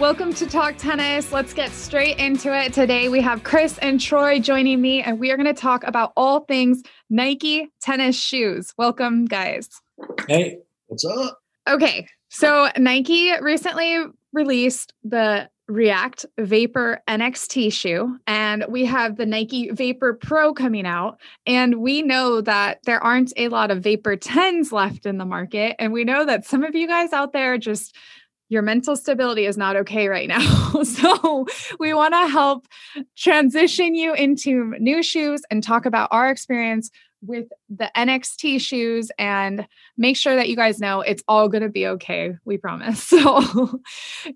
Welcome 0.00 0.34
to 0.34 0.46
Talk 0.46 0.76
Tennis. 0.76 1.30
Let's 1.30 1.54
get 1.54 1.70
straight 1.70 2.18
into 2.18 2.52
it. 2.52 2.72
Today 2.72 3.08
we 3.08 3.20
have 3.20 3.44
Chris 3.44 3.78
and 3.78 4.00
Troy 4.00 4.40
joining 4.40 4.80
me, 4.80 5.00
and 5.00 5.20
we 5.20 5.30
are 5.30 5.36
going 5.36 5.46
to 5.46 5.54
talk 5.54 5.84
about 5.84 6.12
all 6.16 6.40
things 6.40 6.82
Nike 7.08 7.70
tennis 7.80 8.16
shoes. 8.16 8.74
Welcome, 8.76 9.24
guys. 9.26 9.68
Hey, 10.26 10.58
what's 10.88 11.04
up? 11.04 11.38
Okay, 11.68 12.08
so 12.28 12.68
Nike 12.76 13.30
recently 13.40 14.04
released 14.32 14.92
the 15.04 15.48
React 15.68 16.26
Vapor 16.38 17.00
NXT 17.08 17.72
shoe, 17.72 18.18
and 18.26 18.64
we 18.68 18.86
have 18.86 19.16
the 19.16 19.26
Nike 19.26 19.70
Vapor 19.70 20.14
Pro 20.14 20.52
coming 20.52 20.86
out. 20.86 21.18
And 21.46 21.76
we 21.76 22.02
know 22.02 22.40
that 22.40 22.80
there 22.84 23.02
aren't 23.02 23.32
a 23.36 23.46
lot 23.46 23.70
of 23.70 23.82
Vapor 23.82 24.16
10s 24.16 24.72
left 24.72 25.06
in 25.06 25.18
the 25.18 25.24
market. 25.24 25.76
And 25.78 25.92
we 25.92 26.02
know 26.02 26.26
that 26.26 26.44
some 26.44 26.64
of 26.64 26.74
you 26.74 26.88
guys 26.88 27.12
out 27.12 27.32
there 27.32 27.56
just 27.58 27.96
your 28.54 28.62
mental 28.62 28.94
stability 28.94 29.44
is 29.44 29.58
not 29.58 29.74
okay 29.74 30.06
right 30.08 30.28
now. 30.28 30.40
so, 30.84 31.46
we 31.80 31.92
want 31.92 32.14
to 32.14 32.28
help 32.28 32.68
transition 33.16 33.96
you 33.96 34.14
into 34.14 34.74
new 34.78 35.02
shoes 35.02 35.42
and 35.50 35.62
talk 35.62 35.84
about 35.84 36.08
our 36.12 36.30
experience 36.30 36.90
with 37.20 37.48
the 37.68 37.90
NXT 37.96 38.60
shoes 38.60 39.10
and 39.18 39.66
make 39.96 40.16
sure 40.16 40.36
that 40.36 40.48
you 40.48 40.54
guys 40.54 40.78
know 40.78 41.00
it's 41.00 41.24
all 41.26 41.48
going 41.48 41.62
to 41.62 41.68
be 41.68 41.86
okay. 41.86 42.36
We 42.44 42.56
promise. 42.56 43.12
So, 43.24 43.80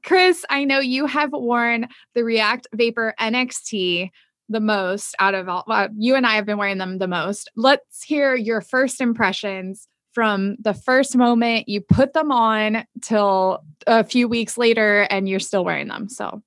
Chris, 0.05 0.45
I 0.51 0.65
know 0.65 0.81
you 0.81 1.07
have 1.07 1.31
worn 1.33 1.89
the 2.15 2.25
React 2.25 2.69
Vapor 2.75 3.15
NXT 3.21 4.11
the 4.49 4.61
most 4.61 5.15
out 5.19 5.35
of 5.35 5.49
all, 5.49 5.65
well, 5.67 5.89
you 5.97 6.15
and 6.15 6.27
I 6.27 6.35
have 6.37 6.47
been 6.47 6.59
wearing 6.59 6.79
them 6.79 6.99
the 6.99 7.07
most. 7.07 7.51
Let's 7.55 8.03
hear 8.03 8.35
your 8.35 8.63
first 8.63 9.01
impressions 9.01 9.87
from 10.13 10.57
the 10.61 10.75
first 10.75 11.17
moment 11.17 11.69
you 11.69 11.81
put 11.81 12.13
them 12.13 12.33
on 12.33 12.85
till 13.03 13.63
a 13.87 14.05
few 14.05 14.29
weeks 14.29 14.59
later 14.59 15.03
and 15.11 15.29
you're 15.29 15.41
still 15.41 15.65
wearing 15.65 15.89
them. 15.89 16.09
So, 16.09 16.43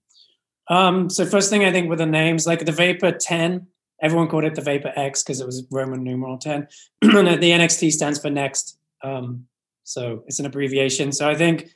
um, 0.67 1.09
so 1.09 1.25
first 1.25 1.49
thing 1.49 1.63
I 1.63 1.71
think 1.71 1.89
with 1.89 1.99
the 1.99 2.05
names, 2.05 2.47
like 2.47 2.65
the 2.65 2.71
Vapor 2.71 3.11
10, 3.11 3.67
everyone 4.01 4.27
called 4.27 4.45
it 4.45 4.55
the 4.55 4.61
Vapor 4.61 4.93
X 4.95 5.23
because 5.23 5.41
it 5.41 5.45
was 5.45 5.65
Roman 5.71 6.03
numeral 6.03 6.37
10. 6.37 6.67
and 7.01 7.41
the 7.41 7.51
NXT 7.51 7.91
stands 7.91 8.19
for 8.19 8.29
next. 8.29 8.77
Um, 9.03 9.45
so 9.83 10.23
it's 10.27 10.39
an 10.39 10.45
abbreviation. 10.45 11.11
So 11.11 11.29
I 11.29 11.35
think 11.35 11.69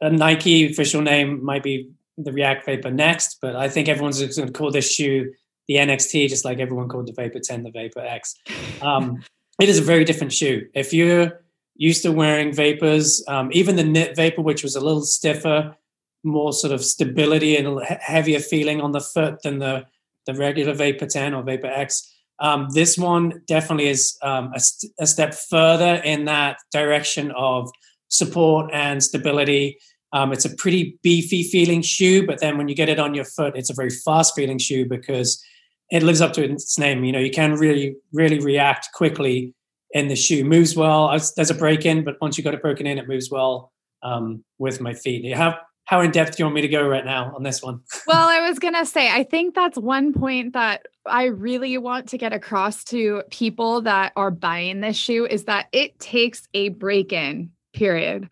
a 0.00 0.10
Nike 0.10 0.70
official 0.70 1.00
name 1.00 1.44
might 1.44 1.62
be 1.62 1.90
the 2.18 2.32
React 2.32 2.66
Vapor 2.66 2.90
Next, 2.90 3.38
but 3.40 3.56
I 3.56 3.68
think 3.68 3.88
everyone's 3.88 4.20
going 4.20 4.48
to 4.48 4.52
call 4.52 4.70
this 4.70 4.92
shoe 4.92 5.32
the 5.68 5.74
NXT, 5.74 6.28
just 6.28 6.44
like 6.44 6.60
everyone 6.60 6.88
called 6.88 7.08
the 7.08 7.12
Vapor 7.12 7.40
10 7.40 7.64
the 7.64 7.70
Vapor 7.70 8.00
X. 8.00 8.36
Um, 8.80 9.22
it 9.60 9.68
is 9.68 9.78
a 9.78 9.82
very 9.82 10.04
different 10.04 10.32
shoe. 10.32 10.68
If 10.74 10.92
you're 10.92 11.40
used 11.74 12.02
to 12.02 12.12
wearing 12.12 12.52
vapors, 12.52 13.24
um, 13.28 13.50
even 13.52 13.76
the 13.76 13.84
knit 13.84 14.16
vapor, 14.16 14.42
which 14.42 14.62
was 14.62 14.76
a 14.76 14.80
little 14.80 15.02
stiffer, 15.02 15.76
more 16.24 16.52
sort 16.52 16.72
of 16.72 16.84
stability 16.84 17.56
and 17.56 17.80
heavier 18.00 18.40
feeling 18.40 18.80
on 18.80 18.92
the 18.92 19.00
foot 19.00 19.42
than 19.42 19.58
the 19.58 19.86
the 20.26 20.34
regular 20.34 20.74
Vapor 20.74 21.06
10 21.06 21.34
or 21.34 21.42
Vapor 21.42 21.68
X. 21.68 22.12
Um, 22.38 22.68
this 22.74 22.98
one 22.98 23.42
definitely 23.46 23.88
is 23.88 24.18
um, 24.22 24.50
a, 24.54 24.60
st- 24.60 24.92
a, 25.00 25.06
step 25.06 25.34
further 25.34 26.02
in 26.04 26.26
that 26.26 26.58
direction 26.70 27.30
of 27.30 27.70
support 28.08 28.70
and 28.74 29.02
stability. 29.02 29.78
Um, 30.12 30.32
it's 30.32 30.44
a 30.44 30.54
pretty 30.54 30.98
beefy 31.02 31.44
feeling 31.44 31.80
shoe, 31.80 32.26
but 32.26 32.40
then 32.40 32.58
when 32.58 32.68
you 32.68 32.74
get 32.74 32.90
it 32.90 32.98
on 32.98 33.14
your 33.14 33.24
foot, 33.24 33.56
it's 33.56 33.70
a 33.70 33.74
very 33.74 33.90
fast 33.90 34.34
feeling 34.34 34.58
shoe 34.58 34.84
because 34.84 35.42
it 35.90 36.02
lives 36.02 36.20
up 36.20 36.32
to 36.34 36.44
its 36.44 36.78
name. 36.78 37.04
You 37.04 37.12
know, 37.12 37.18
you 37.18 37.30
can 37.30 37.54
really, 37.54 37.96
really 38.12 38.40
react 38.40 38.88
quickly 38.92 39.54
in 39.90 40.08
the 40.08 40.16
shoe. 40.16 40.44
Moves 40.44 40.76
well. 40.76 41.16
There's 41.36 41.50
a 41.50 41.54
break 41.54 41.86
in, 41.86 42.04
but 42.04 42.16
once 42.20 42.36
you 42.36 42.44
got 42.44 42.54
it 42.54 42.62
broken 42.62 42.86
in, 42.86 42.98
it 42.98 43.08
moves 43.08 43.30
well 43.30 43.72
um, 44.02 44.44
with 44.58 44.80
my 44.80 44.94
feet. 44.94 45.32
How 45.34 45.58
how 45.84 46.00
in 46.00 46.10
depth 46.10 46.36
do 46.36 46.40
you 46.40 46.46
want 46.46 46.56
me 46.56 46.62
to 46.62 46.68
go 46.68 46.86
right 46.86 47.04
now 47.04 47.32
on 47.36 47.44
this 47.44 47.62
one? 47.62 47.80
well, 48.08 48.28
I 48.28 48.48
was 48.48 48.58
gonna 48.58 48.84
say, 48.84 49.08
I 49.08 49.22
think 49.22 49.54
that's 49.54 49.78
one 49.78 50.12
point 50.12 50.52
that 50.54 50.86
I 51.06 51.26
really 51.26 51.78
want 51.78 52.08
to 52.08 52.18
get 52.18 52.32
across 52.32 52.82
to 52.84 53.22
people 53.30 53.82
that 53.82 54.12
are 54.16 54.32
buying 54.32 54.80
this 54.80 54.96
shoe 54.96 55.26
is 55.26 55.44
that 55.44 55.66
it 55.72 55.98
takes 56.00 56.48
a 56.54 56.70
break 56.70 57.12
in. 57.12 57.50
Period 57.72 58.28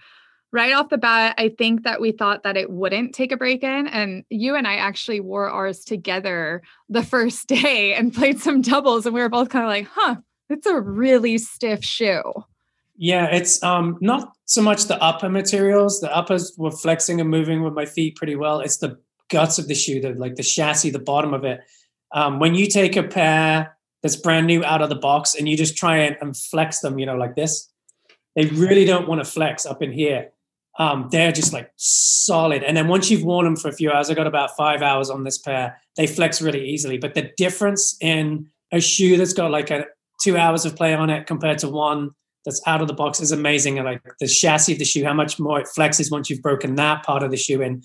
right 0.54 0.72
off 0.72 0.88
the 0.88 0.96
bat, 0.96 1.34
I 1.36 1.48
think 1.48 1.82
that 1.82 2.00
we 2.00 2.12
thought 2.12 2.44
that 2.44 2.56
it 2.56 2.70
wouldn't 2.70 3.12
take 3.12 3.32
a 3.32 3.36
break 3.36 3.64
in. 3.64 3.88
And 3.88 4.24
you 4.30 4.54
and 4.54 4.68
I 4.68 4.76
actually 4.76 5.18
wore 5.18 5.50
ours 5.50 5.84
together 5.84 6.62
the 6.88 7.02
first 7.02 7.48
day 7.48 7.92
and 7.92 8.14
played 8.14 8.40
some 8.40 8.62
doubles. 8.62 9.04
And 9.04 9.14
we 9.14 9.20
were 9.20 9.28
both 9.28 9.50
kind 9.50 9.64
of 9.64 9.68
like, 9.68 9.88
huh, 9.92 10.16
it's 10.48 10.66
a 10.66 10.80
really 10.80 11.38
stiff 11.38 11.84
shoe. 11.84 12.22
Yeah, 12.96 13.26
it's 13.26 13.60
um 13.64 13.98
not 14.00 14.32
so 14.44 14.62
much 14.62 14.84
the 14.84 15.02
upper 15.02 15.28
materials. 15.28 16.00
The 16.00 16.16
uppers 16.16 16.54
were 16.56 16.70
flexing 16.70 17.20
and 17.20 17.28
moving 17.28 17.64
with 17.64 17.74
my 17.74 17.86
feet 17.86 18.14
pretty 18.14 18.36
well. 18.36 18.60
It's 18.60 18.76
the 18.76 18.96
guts 19.30 19.58
of 19.58 19.66
the 19.66 19.74
shoe, 19.74 20.00
the 20.00 20.10
like 20.10 20.36
the 20.36 20.44
chassis, 20.44 20.90
the 20.90 21.00
bottom 21.00 21.34
of 21.34 21.44
it. 21.44 21.60
Um, 22.12 22.38
when 22.38 22.54
you 22.54 22.68
take 22.68 22.94
a 22.94 23.02
pair 23.02 23.76
that's 24.00 24.14
brand 24.14 24.46
new 24.46 24.64
out 24.64 24.80
of 24.80 24.90
the 24.90 24.94
box 24.94 25.34
and 25.34 25.48
you 25.48 25.56
just 25.56 25.76
try 25.76 25.96
and, 25.96 26.16
and 26.20 26.36
flex 26.36 26.78
them, 26.78 27.00
you 27.00 27.06
know, 27.06 27.16
like 27.16 27.34
this, 27.34 27.68
they 28.36 28.44
really 28.46 28.84
don't 28.84 29.08
want 29.08 29.24
to 29.24 29.28
flex 29.28 29.66
up 29.66 29.82
in 29.82 29.90
here 29.90 30.30
um, 30.78 31.08
they're 31.10 31.32
just 31.32 31.52
like 31.52 31.70
solid. 31.76 32.62
And 32.62 32.76
then 32.76 32.88
once 32.88 33.10
you've 33.10 33.22
worn 33.22 33.44
them 33.44 33.56
for 33.56 33.68
a 33.68 33.72
few 33.72 33.90
hours, 33.90 34.10
I 34.10 34.14
got 34.14 34.26
about 34.26 34.56
five 34.56 34.82
hours 34.82 35.10
on 35.10 35.24
this 35.24 35.38
pair. 35.38 35.80
They 35.96 36.06
flex 36.06 36.42
really 36.42 36.68
easily. 36.68 36.98
But 36.98 37.14
the 37.14 37.30
difference 37.36 37.96
in 38.00 38.48
a 38.72 38.80
shoe 38.80 39.16
that's 39.16 39.32
got 39.32 39.50
like 39.50 39.70
a 39.70 39.86
two 40.22 40.36
hours 40.36 40.64
of 40.64 40.74
play 40.74 40.94
on 40.94 41.10
it 41.10 41.26
compared 41.26 41.58
to 41.58 41.68
one 41.68 42.10
that's 42.44 42.60
out 42.66 42.80
of 42.80 42.88
the 42.88 42.94
box 42.94 43.20
is 43.20 43.32
amazing. 43.32 43.78
And 43.78 43.86
like 43.86 44.02
the 44.20 44.26
chassis 44.26 44.72
of 44.72 44.78
the 44.78 44.84
shoe, 44.84 45.04
how 45.04 45.14
much 45.14 45.38
more 45.38 45.60
it 45.60 45.68
flexes 45.76 46.10
once 46.10 46.28
you've 46.28 46.42
broken 46.42 46.74
that 46.74 47.04
part 47.04 47.22
of 47.22 47.30
the 47.30 47.36
shoe 47.36 47.62
in. 47.62 47.82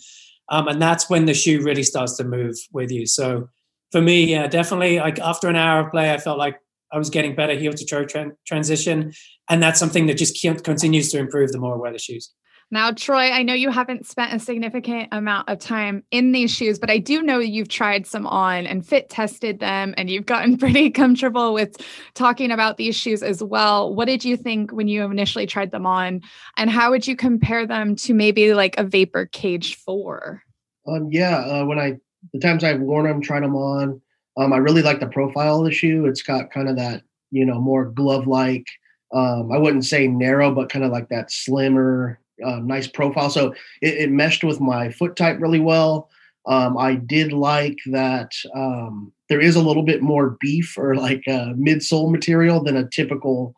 Um, 0.49 0.67
and 0.67 0.81
that's 0.81 1.09
when 1.09 1.25
the 1.25 1.33
shoe 1.33 1.61
really 1.61 1.83
starts 1.83 2.17
to 2.17 2.23
move 2.23 2.55
with 2.73 2.91
you. 2.91 3.05
So 3.05 3.49
for 3.91 4.01
me, 4.01 4.31
yeah, 4.31 4.47
definitely 4.47 4.99
like 4.99 5.19
after 5.19 5.47
an 5.47 5.55
hour 5.55 5.85
of 5.85 5.91
play, 5.91 6.11
I 6.11 6.17
felt 6.17 6.39
like 6.39 6.59
I 6.91 6.97
was 6.97 7.09
getting 7.11 7.35
better 7.35 7.53
heel 7.53 7.71
to 7.71 7.85
toe 7.85 8.03
tra- 8.03 8.31
transition. 8.47 9.13
And 9.49 9.61
that's 9.61 9.79
something 9.79 10.07
that 10.07 10.17
just 10.17 10.41
continues 10.63 11.11
to 11.11 11.19
improve 11.19 11.51
the 11.51 11.59
more 11.59 11.75
I 11.75 11.77
wear 11.77 11.91
the 11.91 11.99
shoes. 11.99 12.33
Now, 12.71 12.91
Troy, 12.91 13.31
I 13.31 13.41
know 13.41 13.55
you 13.55 13.71
haven't 13.71 14.05
spent 14.05 14.31
a 14.31 14.39
significant 14.39 15.09
amount 15.11 15.49
of 15.49 15.57
time 15.57 16.03
in 16.11 16.33
these 16.33 16.51
shoes, 16.51 16.77
but 16.77 16.91
I 16.91 16.99
do 16.99 17.23
know 17.23 17.39
you've 17.39 17.67
tried 17.67 18.05
some 18.05 18.27
on 18.27 18.67
and 18.67 18.85
fit 18.85 19.09
tested 19.09 19.59
them 19.59 19.95
and 19.97 20.07
you've 20.07 20.27
gotten 20.27 20.55
pretty 20.59 20.91
comfortable 20.91 21.53
with 21.53 21.77
talking 22.13 22.51
about 22.51 22.77
these 22.77 22.95
shoes 22.95 23.23
as 23.23 23.43
well. 23.43 23.93
What 23.95 24.05
did 24.05 24.23
you 24.23 24.37
think 24.37 24.71
when 24.71 24.87
you 24.87 25.03
initially 25.03 25.47
tried 25.47 25.71
them 25.71 25.87
on? 25.87 26.21
And 26.57 26.69
how 26.69 26.91
would 26.91 27.07
you 27.07 27.15
compare 27.15 27.65
them 27.65 27.95
to 27.97 28.13
maybe 28.13 28.53
like 28.53 28.77
a 28.77 28.83
Vapor 28.83 29.25
Cage 29.27 29.75
4? 29.77 30.43
Um, 30.87 31.09
yeah, 31.11 31.37
uh, 31.37 31.65
when 31.65 31.79
I, 31.79 31.97
the 32.33 32.39
times 32.39 32.63
I've 32.63 32.81
worn 32.81 33.07
them, 33.07 33.21
tried 33.21 33.43
them 33.43 33.55
on, 33.55 33.99
um, 34.37 34.53
I 34.53 34.57
really 34.57 34.83
like 34.83 34.99
the 34.99 35.07
profile 35.07 35.59
of 35.59 35.65
the 35.65 35.71
shoe. 35.71 36.05
It's 36.05 36.21
got 36.21 36.51
kind 36.51 36.69
of 36.69 36.75
that, 36.75 37.01
you 37.31 37.45
know, 37.45 37.59
more 37.59 37.85
glove 37.85 38.27
like, 38.27 38.65
um, 39.11 39.51
I 39.51 39.57
wouldn't 39.57 39.85
say 39.85 40.07
narrow, 40.07 40.53
but 40.53 40.69
kind 40.69 40.85
of 40.85 40.91
like 40.91 41.09
that 41.09 41.31
slimmer, 41.31 42.19
nice 42.41 42.87
profile. 42.87 43.29
So 43.29 43.53
it, 43.81 43.95
it, 43.95 44.11
meshed 44.11 44.43
with 44.43 44.59
my 44.59 44.89
foot 44.91 45.15
type 45.15 45.39
really 45.39 45.59
well. 45.59 46.09
Um, 46.45 46.77
I 46.77 46.95
did 46.95 47.31
like 47.33 47.77
that 47.87 48.31
um, 48.55 49.11
there 49.29 49.39
is 49.39 49.55
a 49.55 49.61
little 49.61 49.83
bit 49.83 50.01
more 50.01 50.37
beef 50.39 50.75
or 50.77 50.95
like 50.95 51.23
uh, 51.27 51.53
midsole 51.53 52.11
material 52.11 52.63
than 52.63 52.75
a 52.75 52.89
typical, 52.89 53.53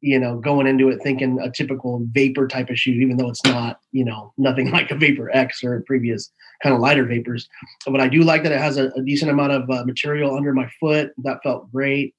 you 0.00 0.18
know, 0.18 0.38
going 0.38 0.66
into 0.66 0.88
it 0.90 1.00
thinking 1.02 1.40
a 1.40 1.50
typical 1.50 2.04
vapor 2.12 2.46
type 2.46 2.68
of 2.68 2.78
shoe, 2.78 2.92
even 2.92 3.16
though 3.16 3.30
it's 3.30 3.44
not, 3.44 3.80
you 3.92 4.04
know, 4.04 4.32
nothing 4.36 4.70
like 4.72 4.90
a 4.90 4.96
Vapor 4.96 5.30
X 5.34 5.64
or 5.64 5.82
previous 5.86 6.30
kind 6.62 6.74
of 6.74 6.80
lighter 6.80 7.04
vapors. 7.04 7.48
But 7.86 8.00
I 8.00 8.08
do 8.08 8.22
like 8.22 8.42
that 8.42 8.52
it 8.52 8.60
has 8.60 8.76
a, 8.76 8.88
a 8.88 9.02
decent 9.02 9.30
amount 9.30 9.52
of 9.52 9.70
uh, 9.70 9.84
material 9.84 10.36
under 10.36 10.52
my 10.52 10.68
foot. 10.80 11.12
That 11.24 11.42
felt 11.42 11.72
great. 11.72 12.14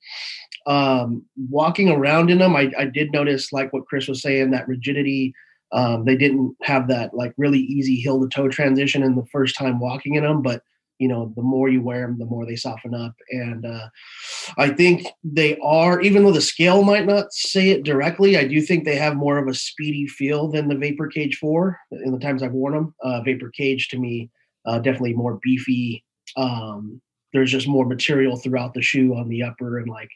Um, 0.66 1.26
walking 1.50 1.90
around 1.90 2.30
in 2.30 2.40
them, 2.40 2.56
I, 2.56 2.72
I 2.78 2.86
did 2.86 3.12
notice, 3.12 3.54
like 3.54 3.72
what 3.74 3.86
Chris 3.86 4.08
was 4.08 4.22
saying, 4.22 4.52
that 4.52 4.68
rigidity 4.68 5.34
um, 5.72 6.06
they 6.06 6.16
didn't 6.16 6.56
have 6.62 6.88
that 6.88 7.14
like 7.14 7.34
really 7.38 7.60
easy 7.60 7.96
heel 7.96 8.20
to 8.22 8.28
toe 8.28 8.50
transition 8.50 9.04
in 9.04 9.16
the 9.16 9.26
first 9.32 9.58
time 9.58 9.80
walking 9.80 10.16
in 10.16 10.24
them, 10.24 10.42
but 10.42 10.64
you 11.00 11.08
know, 11.08 11.32
the 11.38 11.42
more 11.42 11.70
you 11.70 11.82
wear 11.82 12.02
them, 12.02 12.20
the 12.20 12.26
more 12.26 12.46
they 12.46 12.58
soften 12.58 12.94
up. 12.94 13.16
And 13.32 13.66
uh, 13.66 13.88
I 14.58 14.70
think 14.70 15.08
they 15.24 15.58
are, 15.64 16.02
even 16.02 16.24
though 16.24 16.34
the 16.34 16.42
scale 16.42 16.84
might 16.84 17.08
not 17.08 17.32
say 17.32 17.70
it 17.70 17.84
directly, 17.84 18.38
I 18.38 18.46
do 18.46 18.62
think 18.62 18.84
they 18.84 18.98
have 18.98 19.16
more 19.16 19.38
of 19.38 19.48
a 19.48 19.54
speedy 19.54 20.08
feel 20.08 20.50
than 20.50 20.68
the 20.68 20.76
Vapor 20.76 21.08
Cage 21.08 21.38
4 21.38 21.80
in 22.04 22.12
the 22.12 22.20
times 22.20 22.44
I've 22.44 22.52
worn 22.52 22.74
them. 22.74 22.96
Uh, 23.02 23.22
Vapor 23.22 23.50
Cage 23.52 23.88
to 23.90 23.98
me, 23.98 24.30
uh, 24.66 24.80
definitely 24.80 25.14
more 25.14 25.40
beefy. 25.42 26.04
Um, 26.36 27.02
there's 27.32 27.52
just 27.52 27.68
more 27.68 27.86
material 27.86 28.36
throughout 28.36 28.74
the 28.74 28.82
shoe 28.82 29.16
on 29.16 29.30
the 29.30 29.44
upper, 29.44 29.80
and 29.80 29.90
like 29.90 30.10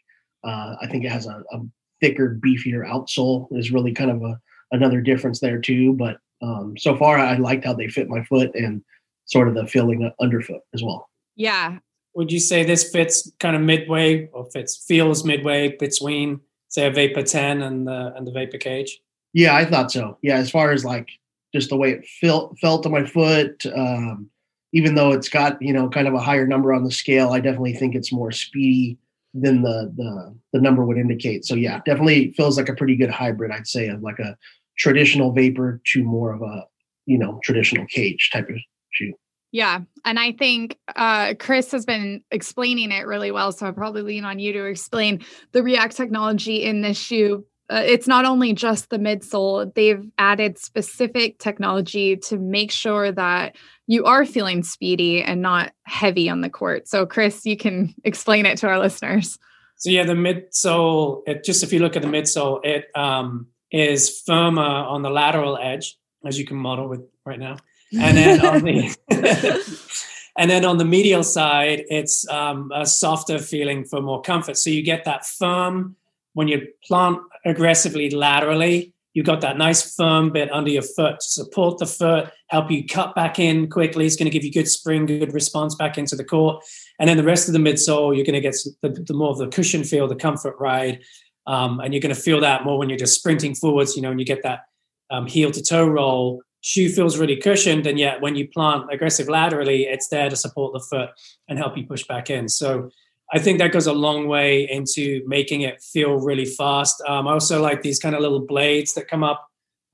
uh, 0.43 0.75
I 0.81 0.87
think 0.87 1.05
it 1.05 1.11
has 1.11 1.27
a, 1.27 1.43
a 1.53 1.59
thicker, 2.01 2.39
beefier 2.43 2.85
outsole 2.85 3.47
is 3.51 3.71
really 3.71 3.93
kind 3.93 4.11
of 4.11 4.21
a 4.23 4.39
another 4.73 4.99
difference 4.99 5.39
there 5.39 5.59
too. 5.59 5.93
But 5.93 6.17
um, 6.41 6.77
so 6.77 6.97
far, 6.97 7.17
I 7.17 7.37
liked 7.37 7.63
how 7.63 7.73
they 7.73 7.87
fit 7.87 8.09
my 8.09 8.23
foot 8.25 8.53
and 8.55 8.83
sort 9.25 9.47
of 9.47 9.55
the 9.55 9.65
feeling 9.65 10.11
underfoot 10.19 10.61
as 10.73 10.83
well. 10.83 11.09
Yeah. 11.35 11.77
Would 12.15 12.31
you 12.31 12.39
say 12.39 12.63
this 12.63 12.91
fits 12.91 13.31
kind 13.39 13.55
of 13.55 13.61
midway, 13.61 14.27
or 14.33 14.45
fits 14.51 14.85
feels 14.85 15.23
midway 15.23 15.75
between, 15.77 16.41
say, 16.67 16.85
a 16.85 16.91
Vapor 16.91 17.23
10 17.23 17.61
and 17.61 17.87
the 17.87 18.13
and 18.15 18.27
the 18.27 18.31
Vapor 18.31 18.57
Cage? 18.57 18.99
Yeah, 19.33 19.55
I 19.55 19.65
thought 19.65 19.91
so. 19.91 20.17
Yeah, 20.21 20.35
as 20.35 20.51
far 20.51 20.71
as 20.71 20.85
like 20.85 21.09
just 21.55 21.69
the 21.69 21.77
way 21.77 21.91
it 21.91 22.05
felt 22.21 22.57
felt 22.59 22.83
to 22.83 22.89
my 22.89 23.03
foot, 23.03 23.65
um, 23.75 24.29
even 24.73 24.93
though 24.93 25.11
it's 25.11 25.29
got 25.29 25.59
you 25.59 25.73
know 25.73 25.89
kind 25.89 26.07
of 26.07 26.13
a 26.13 26.19
higher 26.19 26.45
number 26.45 26.71
on 26.71 26.83
the 26.83 26.91
scale, 26.91 27.31
I 27.31 27.39
definitely 27.39 27.73
think 27.73 27.95
it's 27.95 28.13
more 28.13 28.31
speedy 28.31 28.99
than 29.33 29.63
the 29.63 29.91
the 29.95 30.35
the 30.53 30.61
number 30.61 30.85
would 30.85 30.97
indicate. 30.97 31.45
So 31.45 31.55
yeah, 31.55 31.79
definitely 31.85 32.33
feels 32.33 32.57
like 32.57 32.69
a 32.69 32.75
pretty 32.75 32.95
good 32.95 33.09
hybrid. 33.09 33.51
I'd 33.51 33.67
say 33.67 33.87
of 33.87 34.03
like 34.03 34.19
a 34.19 34.37
traditional 34.77 35.31
vapor 35.31 35.81
to 35.93 36.03
more 36.03 36.33
of 36.33 36.41
a 36.41 36.65
you 37.05 37.17
know 37.17 37.39
traditional 37.43 37.85
cage 37.87 38.29
type 38.31 38.49
of 38.49 38.55
shoe. 38.91 39.13
Yeah. 39.51 39.81
And 40.03 40.17
I 40.17 40.31
think 40.31 40.79
uh, 40.95 41.35
Chris 41.37 41.71
has 41.73 41.85
been 41.85 42.23
explaining 42.31 42.91
it 42.91 43.05
really 43.05 43.29
well. 43.29 43.51
So 43.51 43.67
I'll 43.67 43.73
probably 43.73 44.01
lean 44.01 44.25
on 44.25 44.39
you 44.39 44.51
to 44.53 44.65
explain 44.65 45.23
the 45.51 45.61
React 45.61 45.95
technology 45.95 46.63
in 46.63 46.81
this 46.81 46.97
shoe 46.97 47.45
uh, 47.69 47.81
it's 47.85 48.07
not 48.07 48.25
only 48.25 48.53
just 48.53 48.89
the 48.89 48.97
midsole, 48.97 49.73
they've 49.73 50.05
added 50.17 50.57
specific 50.57 51.39
technology 51.39 52.17
to 52.17 52.37
make 52.37 52.71
sure 52.71 53.11
that 53.11 53.55
you 53.87 54.03
are 54.05 54.25
feeling 54.25 54.63
speedy 54.63 55.23
and 55.23 55.41
not 55.41 55.71
heavy 55.83 56.29
on 56.29 56.41
the 56.41 56.49
court. 56.49 56.87
So, 56.87 57.05
Chris, 57.05 57.45
you 57.45 57.55
can 57.55 57.95
explain 58.03 58.45
it 58.45 58.57
to 58.59 58.67
our 58.67 58.79
listeners. 58.79 59.39
So, 59.77 59.89
yeah, 59.89 60.03
the 60.03 60.13
midsole, 60.13 61.21
it, 61.25 61.43
just 61.43 61.63
if 61.63 61.73
you 61.73 61.79
look 61.79 61.95
at 61.95 62.01
the 62.01 62.07
midsole, 62.07 62.63
it 62.63 62.85
um, 62.95 63.47
is 63.73 64.21
firmer 64.25 64.61
on 64.61 65.01
the 65.01 65.09
lateral 65.09 65.57
edge, 65.57 65.97
as 66.25 66.39
you 66.39 66.45
can 66.45 66.55
model 66.55 66.87
with 66.87 67.01
right 67.25 67.39
now. 67.39 67.57
And 67.95 68.17
then 68.17 68.43
on 68.43 68.63
the. 68.63 68.95
and 70.37 70.49
then 70.49 70.65
on 70.65 70.79
the 70.79 70.85
medial 70.85 71.23
side, 71.23 71.83
it's 71.89 72.27
um, 72.27 72.71
a 72.73 72.87
softer 72.87 73.37
feeling 73.37 73.85
for 73.85 74.01
more 74.01 74.19
comfort. 74.21 74.57
So 74.57 74.71
you 74.71 74.81
get 74.81 75.05
that 75.05 75.27
firm 75.27 75.95
when 76.33 76.47
you 76.47 76.67
plant 76.87 77.19
aggressively 77.45 78.09
laterally, 78.09 78.93
you've 79.13 79.25
got 79.25 79.41
that 79.41 79.57
nice 79.57 79.95
firm 79.95 80.31
bit 80.31 80.51
under 80.51 80.71
your 80.71 80.81
foot 80.81 81.19
to 81.19 81.27
support 81.27 81.77
the 81.77 81.85
foot, 81.85 82.31
help 82.47 82.71
you 82.71 82.85
cut 82.85 83.13
back 83.15 83.39
in 83.39 83.69
quickly. 83.69 84.05
It's 84.05 84.15
going 84.15 84.25
to 84.25 84.31
give 84.31 84.43
you 84.43 84.51
good 84.51 84.67
spring, 84.67 85.05
good 85.05 85.33
response 85.33 85.75
back 85.75 85.97
into 85.97 86.15
the 86.15 86.23
court. 86.23 86.63
And 86.99 87.07
then 87.07 87.17
the 87.17 87.23
rest 87.23 87.47
of 87.47 87.53
the 87.53 87.59
midsole, 87.59 88.15
you're 88.15 88.25
going 88.25 88.33
to 88.33 88.41
get 88.41 88.55
the, 88.81 88.89
the 88.89 89.13
more 89.13 89.29
of 89.29 89.37
the 89.37 89.47
cushion 89.47 89.83
feel, 89.83 90.07
the 90.07 90.15
comfort 90.15 90.55
ride. 90.59 91.01
Um, 91.45 91.79
and 91.79 91.93
you're 91.93 92.01
going 92.01 92.15
to 92.15 92.21
feel 92.21 92.39
that 92.41 92.63
more 92.63 92.77
when 92.77 92.89
you're 92.89 92.97
just 92.97 93.15
sprinting 93.15 93.55
forwards, 93.55 93.95
you 93.95 94.01
know, 94.01 94.11
and 94.11 94.19
you 94.19 94.25
get 94.25 94.43
that 94.43 94.61
um, 95.11 95.27
heel 95.27 95.51
to 95.51 95.61
toe 95.61 95.85
roll. 95.85 96.41
Shoe 96.61 96.87
feels 96.89 97.17
really 97.17 97.35
cushioned, 97.35 97.85
and 97.85 97.99
yet 97.99 98.21
when 98.21 98.35
you 98.35 98.47
plant 98.47 98.85
aggressive 98.91 99.27
laterally, 99.27 99.83
it's 99.83 100.07
there 100.07 100.29
to 100.29 100.35
support 100.35 100.71
the 100.71 100.79
foot 100.79 101.09
and 101.49 101.59
help 101.59 101.77
you 101.77 101.85
push 101.85 102.05
back 102.05 102.29
in. 102.29 102.47
So 102.47 102.89
I 103.33 103.39
think 103.39 103.59
that 103.59 103.71
goes 103.71 103.87
a 103.87 103.93
long 103.93 104.27
way 104.27 104.69
into 104.69 105.21
making 105.25 105.61
it 105.61 105.81
feel 105.81 106.13
really 106.13 106.45
fast. 106.45 107.01
Um, 107.07 107.27
I 107.27 107.31
also 107.31 107.61
like 107.61 107.81
these 107.81 107.99
kind 107.99 108.15
of 108.15 108.21
little 108.21 108.45
blades 108.45 108.93
that 108.93 109.07
come 109.07 109.23
up 109.23 109.45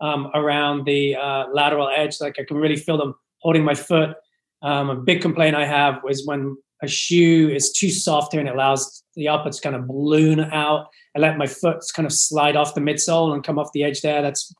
um, 0.02 0.30
around 0.34 0.86
the 0.86 1.16
uh, 1.16 1.46
lateral 1.52 1.90
edge. 1.90 2.20
Like 2.22 2.36
I 2.40 2.44
can 2.44 2.58
really 2.58 2.76
feel 2.76 2.98
them 2.98 3.16
holding 3.40 3.64
my 3.64 3.76
foot. 3.76 4.16
Um, 4.62 4.90
a 4.90 4.96
big 4.96 5.22
complaint 5.22 5.56
I 5.56 5.66
have 5.66 6.02
is 6.10 6.28
when 6.28 6.58
a 6.82 6.88
shoe 6.88 7.50
is 7.50 7.72
too 7.72 7.90
soft 7.90 8.34
here 8.34 8.40
and 8.40 8.50
it 8.50 8.56
allows 8.56 9.04
the 9.16 9.28
upper 9.28 9.50
to 9.50 9.62
kind 9.62 9.76
of 9.76 9.88
balloon 9.88 10.40
out. 10.40 10.88
I 11.16 11.20
let 11.20 11.38
my 11.38 11.48
foot 11.48 11.84
kind 11.94 12.06
of 12.06 12.14
slide 12.14 12.56
off 12.56 12.76
the 12.76 12.82
midsole 12.82 13.34
and 13.34 13.44
come 13.44 13.58
off 13.58 13.72
the 13.74 13.84
edge 13.84 14.02
there. 14.02 14.22
That's 14.22 14.54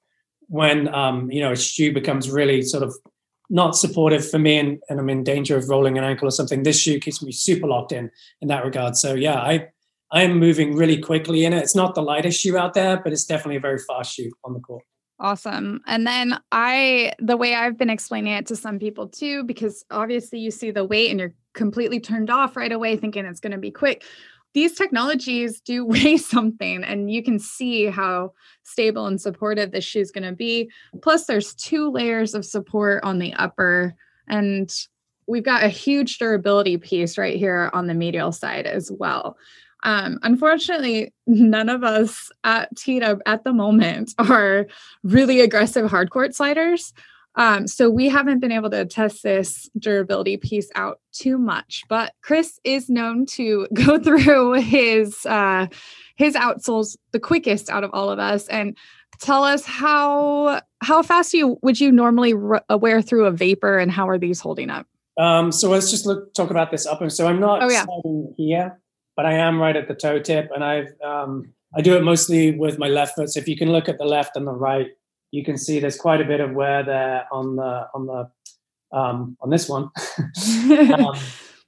when 0.48 0.94
um, 0.94 1.32
you 1.32 1.42
know 1.42 1.52
a 1.52 1.56
shoe 1.56 1.94
becomes 1.94 2.30
really 2.30 2.62
sort 2.62 2.84
of 2.84 2.94
not 3.52 3.76
supportive 3.76 4.30
for 4.30 4.38
me 4.38 4.60
and, 4.60 4.80
and 4.90 5.00
I'm 5.00 5.10
in 5.10 5.24
danger 5.24 5.58
of 5.58 5.70
rolling 5.70 5.98
an 5.98 6.04
ankle 6.04 6.28
or 6.28 6.32
something. 6.32 6.64
This 6.64 6.80
shoe 6.80 7.00
keeps 7.00 7.24
me 7.24 7.32
super 7.32 7.68
locked 7.68 7.92
in 7.92 8.12
in 8.42 8.48
that 8.48 8.64
regard. 8.64 8.96
So 8.96 9.16
yeah, 9.16 9.40
I 9.40 9.68
I'm 10.12 10.40
moving 10.40 10.76
really 10.76 10.98
quickly 10.98 11.46
in 11.46 11.54
it. 11.54 11.64
It's 11.64 11.76
not 11.76 11.96
the 11.96 12.02
lightest 12.02 12.40
shoe 12.40 12.58
out 12.58 12.74
there, 12.74 13.00
but 13.02 13.14
it's 13.14 13.26
definitely 13.26 13.58
a 13.58 13.62
very 13.62 13.80
fast 13.80 14.16
shoe 14.16 14.32
on 14.44 14.54
the 14.54 14.60
court. 14.60 14.84
Awesome. 15.20 15.82
And 15.86 16.08
then 16.08 16.40
I, 16.52 17.12
the 17.20 17.36
way 17.36 17.54
I've 17.54 17.78
been 17.78 17.90
explaining 17.90 18.34
it 18.34 18.48
to 18.48 18.56
some 18.56 18.80
people 18.80 19.08
too, 19.08 19.44
because 19.44 19.84
obviously 19.92 20.40
you 20.40 20.50
see 20.50 20.72
the 20.72 20.86
weight 20.86 21.12
and 21.12 21.20
you're 21.20 21.34
completely 21.54 22.00
turned 22.00 22.30
off 22.30 22.56
right 22.56 22.72
away 22.72 22.96
thinking 22.96 23.26
it's 23.26 23.42
going 23.42 23.52
to 23.52 23.58
be 23.58 23.72
quick 23.72 24.04
these 24.54 24.74
technologies 24.76 25.62
do 25.62 25.86
weigh 25.86 26.18
something 26.18 26.84
and 26.84 27.12
you 27.12 27.24
can 27.24 27.40
see 27.40 27.86
how 27.86 28.34
stable 28.64 29.06
and 29.06 29.22
supportive 29.22 29.72
this 29.72 29.84
shoe 29.84 30.00
is 30.00 30.12
going 30.12 30.24
to 30.24 30.36
be. 30.36 30.72
Plus 31.02 31.26
there's 31.26 31.54
two 31.54 31.90
layers 31.92 32.34
of 32.34 32.46
support 32.46 33.04
on 33.04 33.20
the 33.20 33.34
upper 33.34 33.96
and 34.28 34.72
we've 35.28 35.44
got 35.44 35.64
a 35.64 35.70
huge 35.70 36.18
durability 36.18 36.78
piece 36.78 37.18
right 37.18 37.38
here 37.38 37.70
on 37.74 37.88
the 37.88 37.94
medial 37.94 38.32
side 38.32 38.66
as 38.66 38.92
well. 38.92 39.38
Um, 39.84 40.20
unfortunately 40.24 41.14
none 41.26 41.70
of 41.70 41.84
us 41.84 42.32
at 42.44 42.76
tita 42.76 43.20
at 43.26 43.44
the 43.46 43.54
moment 43.54 44.14
are 44.20 44.68
really 45.04 45.40
aggressive 45.40 45.90
hard 45.90 46.10
court 46.10 46.36
sliders 46.36 46.94
um, 47.40 47.68
so 47.70 47.90
we 47.90 48.10
haven't 48.10 48.40
been 48.40 48.52
able 48.52 48.70
to 48.70 48.86
test 48.86 49.24
this 49.24 49.70
durability 49.80 50.36
piece 50.36 50.70
out 50.76 51.00
too 51.14 51.38
much, 51.38 51.86
but 51.88 52.12
Chris 52.22 52.60
is 52.66 52.90
known 52.90 53.26
to 53.28 53.66
go 53.74 53.98
through 53.98 54.54
his 54.56 55.26
uh, 55.26 55.68
his 56.18 56.36
outsoles 56.36 56.98
the 57.12 57.20
quickest 57.20 57.70
out 57.70 57.86
of 57.86 57.92
all 57.94 58.10
of 58.10 58.20
us. 58.20 58.46
And 58.50 58.78
tell 59.22 59.46
us 59.46 59.64
how 59.66 60.62
how 60.82 61.02
fast 61.02 61.34
you 61.34 61.58
would 61.62 61.80
you 61.80 61.94
normally 61.94 62.34
r- 62.34 62.62
uh, 62.70 62.78
wear 62.78 63.02
through 63.02 63.26
a 63.26 63.32
vapor, 63.32 63.78
and 63.78 63.90
how 63.90 64.10
are 64.10 64.18
these 64.18 64.42
holding 64.42 64.70
up? 64.70 64.86
Um, 65.18 65.54
so 65.54 65.70
let's 65.70 65.90
just 65.90 66.06
look, 66.06 66.34
talk 66.34 66.50
about 66.52 66.72
this 66.72 66.86
upper. 66.86 67.10
So 67.10 67.26
I'm 67.26 67.40
not 67.40 67.64
oh, 67.64 67.70
yeah. 67.70 67.86
here, 68.36 68.82
but 69.16 69.26
I 69.26 69.36
am 69.36 69.62
right 69.62 69.78
at 69.78 69.88
the 69.88 69.96
toe 69.96 70.20
tip, 70.20 70.50
and 70.54 70.62
I've 70.62 70.94
um, 71.02 71.54
I 71.74 71.80
do 71.80 71.96
it 71.96 72.04
mostly 72.04 72.52
with 72.52 72.78
my 72.78 72.90
left 72.90 73.16
foot. 73.16 73.30
So 73.30 73.40
if 73.40 73.48
you 73.48 73.56
can 73.56 73.72
look 73.72 73.88
at 73.88 73.98
the 73.98 74.04
left 74.04 74.36
and 74.36 74.46
the 74.46 74.52
right, 74.52 74.88
you 75.32 75.44
can 75.44 75.58
see 75.58 75.80
there's 75.80 75.98
quite 75.98 76.22
a 76.22 76.26
bit 76.26 76.40
of 76.40 76.54
wear 76.54 76.84
there 76.84 77.28
on 77.32 77.56
the 77.56 77.88
on 77.94 78.06
the 78.06 78.30
um, 78.92 79.38
on 79.42 79.50
this 79.50 79.70
one, 79.70 79.90
um, 80.94 81.16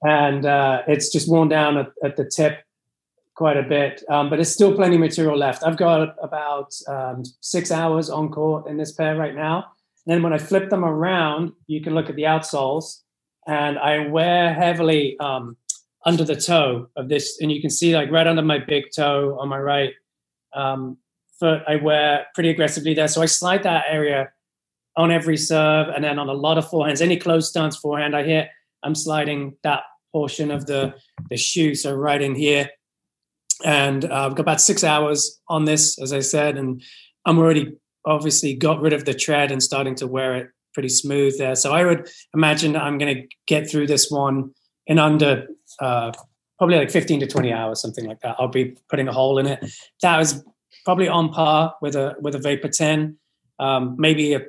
and 0.04 0.46
uh, 0.46 0.82
it's 0.88 1.12
just 1.12 1.30
worn 1.30 1.50
down 1.50 1.78
at, 1.78 1.92
at, 2.04 2.16
the 2.16 2.26
tip 2.26 2.64
quite 3.36 3.58
a 3.58 3.64
bit. 3.64 4.04
Um, 4.10 4.30
but 4.30 4.38
there's 4.38 4.52
still 4.52 4.76
plenty 4.76 4.96
of 4.96 5.02
material 5.02 5.38
left. 5.38 5.64
I've 5.64 5.78
got 5.78 6.16
about 6.22 6.74
um, 6.88 7.24
six 7.42 7.72
hours 7.72 8.10
on 8.10 8.32
court 8.32 8.68
in 8.68 8.78
this 8.78 8.92
pair 8.92 9.16
right 9.16 9.36
now. 9.36 9.72
And 10.06 10.16
then 10.16 10.24
when 10.24 10.34
I 10.34 10.40
flip 10.40 10.70
them 10.70 10.84
around, 10.84 11.52
you 11.68 11.82
can 11.82 11.94
look 11.94 12.10
at 12.10 12.16
the 12.16 12.24
outsoles, 12.24 13.02
and 13.48 13.78
I 13.78 14.08
wear 14.08 14.54
heavily 14.54 15.18
um, 15.20 15.58
under 16.06 16.24
the 16.24 16.36
toe 16.36 16.88
of 16.96 17.08
this, 17.10 17.38
and 17.40 17.52
you 17.52 17.62
can 17.62 17.70
see 17.70 17.96
like 17.96 18.10
right 18.10 18.26
under 18.26 18.42
my 18.42 18.58
big 18.58 18.86
toe 18.96 19.38
on 19.40 19.50
my 19.50 19.60
right. 19.60 19.94
Um, 20.54 20.98
foot 21.42 21.64
I 21.68 21.76
wear 21.76 22.28
pretty 22.34 22.50
aggressively 22.50 22.94
there. 22.94 23.10
So 23.10 23.22
I 23.22 23.26
slide 23.26 23.64
that 23.64 23.86
area 23.90 24.32
on 24.96 25.12
every 25.12 25.38
serve 25.38 25.88
and 25.90 26.04
then 26.04 26.20
on 26.20 26.30
a 26.30 26.34
lot 26.34 26.58
of 26.58 26.70
forehands. 26.70 27.02
Any 27.02 27.18
close 27.18 27.50
stance 27.50 27.76
forehand 27.76 28.16
I 28.16 28.24
hit, 28.24 28.48
I'm 28.84 28.96
sliding 28.96 29.58
that 29.64 29.84
portion 30.12 30.52
of 30.52 30.68
the, 30.68 30.94
the 31.30 31.38
shoe. 31.38 31.76
So 31.76 31.94
right 31.94 32.22
in 32.22 32.36
here. 32.36 32.70
And 33.66 34.06
uh, 34.06 34.28
I've 34.28 34.36
got 34.36 34.42
about 34.42 34.62
six 34.62 34.84
hours 34.84 35.40
on 35.48 35.66
this, 35.66 36.00
as 36.02 36.14
I 36.14 36.20
said, 36.20 36.58
and 36.58 36.82
I'm 37.26 37.38
already 37.38 37.74
obviously 38.06 38.56
got 38.56 38.82
rid 38.82 38.94
of 38.94 39.06
the 39.06 39.14
tread 39.14 39.52
and 39.52 39.62
starting 39.62 39.96
to 39.96 40.08
wear 40.08 40.36
it 40.36 40.50
pretty 40.74 40.90
smooth 40.90 41.38
there. 41.38 41.56
So 41.56 41.74
I 41.74 41.84
would 41.86 42.10
imagine 42.34 42.76
I'm 42.76 42.98
going 42.98 43.16
to 43.16 43.28
get 43.48 43.70
through 43.70 43.88
this 43.88 44.10
one 44.10 44.52
in 44.88 45.00
under 45.00 45.48
uh, 45.80 46.12
probably 46.58 46.78
like 46.78 46.92
15 46.92 47.22
to 47.22 47.28
20 47.28 47.54
hours, 47.54 47.82
something 47.82 48.06
like 48.06 48.22
that. 48.22 48.36
I'll 48.40 48.48
be 48.48 48.78
putting 48.90 49.08
a 49.08 49.12
hole 49.12 49.38
in 49.38 49.48
it. 49.48 49.66
That 50.02 50.18
was 50.18 50.44
probably 50.86 51.08
on 51.08 51.30
par 51.30 51.76
with 51.82 51.96
a 51.96 52.16
with 52.20 52.36
a 52.36 52.40
Vapor 52.40 52.70
10. 52.70 53.18
Um, 53.60 53.96
maybe 53.98 54.34
a, 54.34 54.42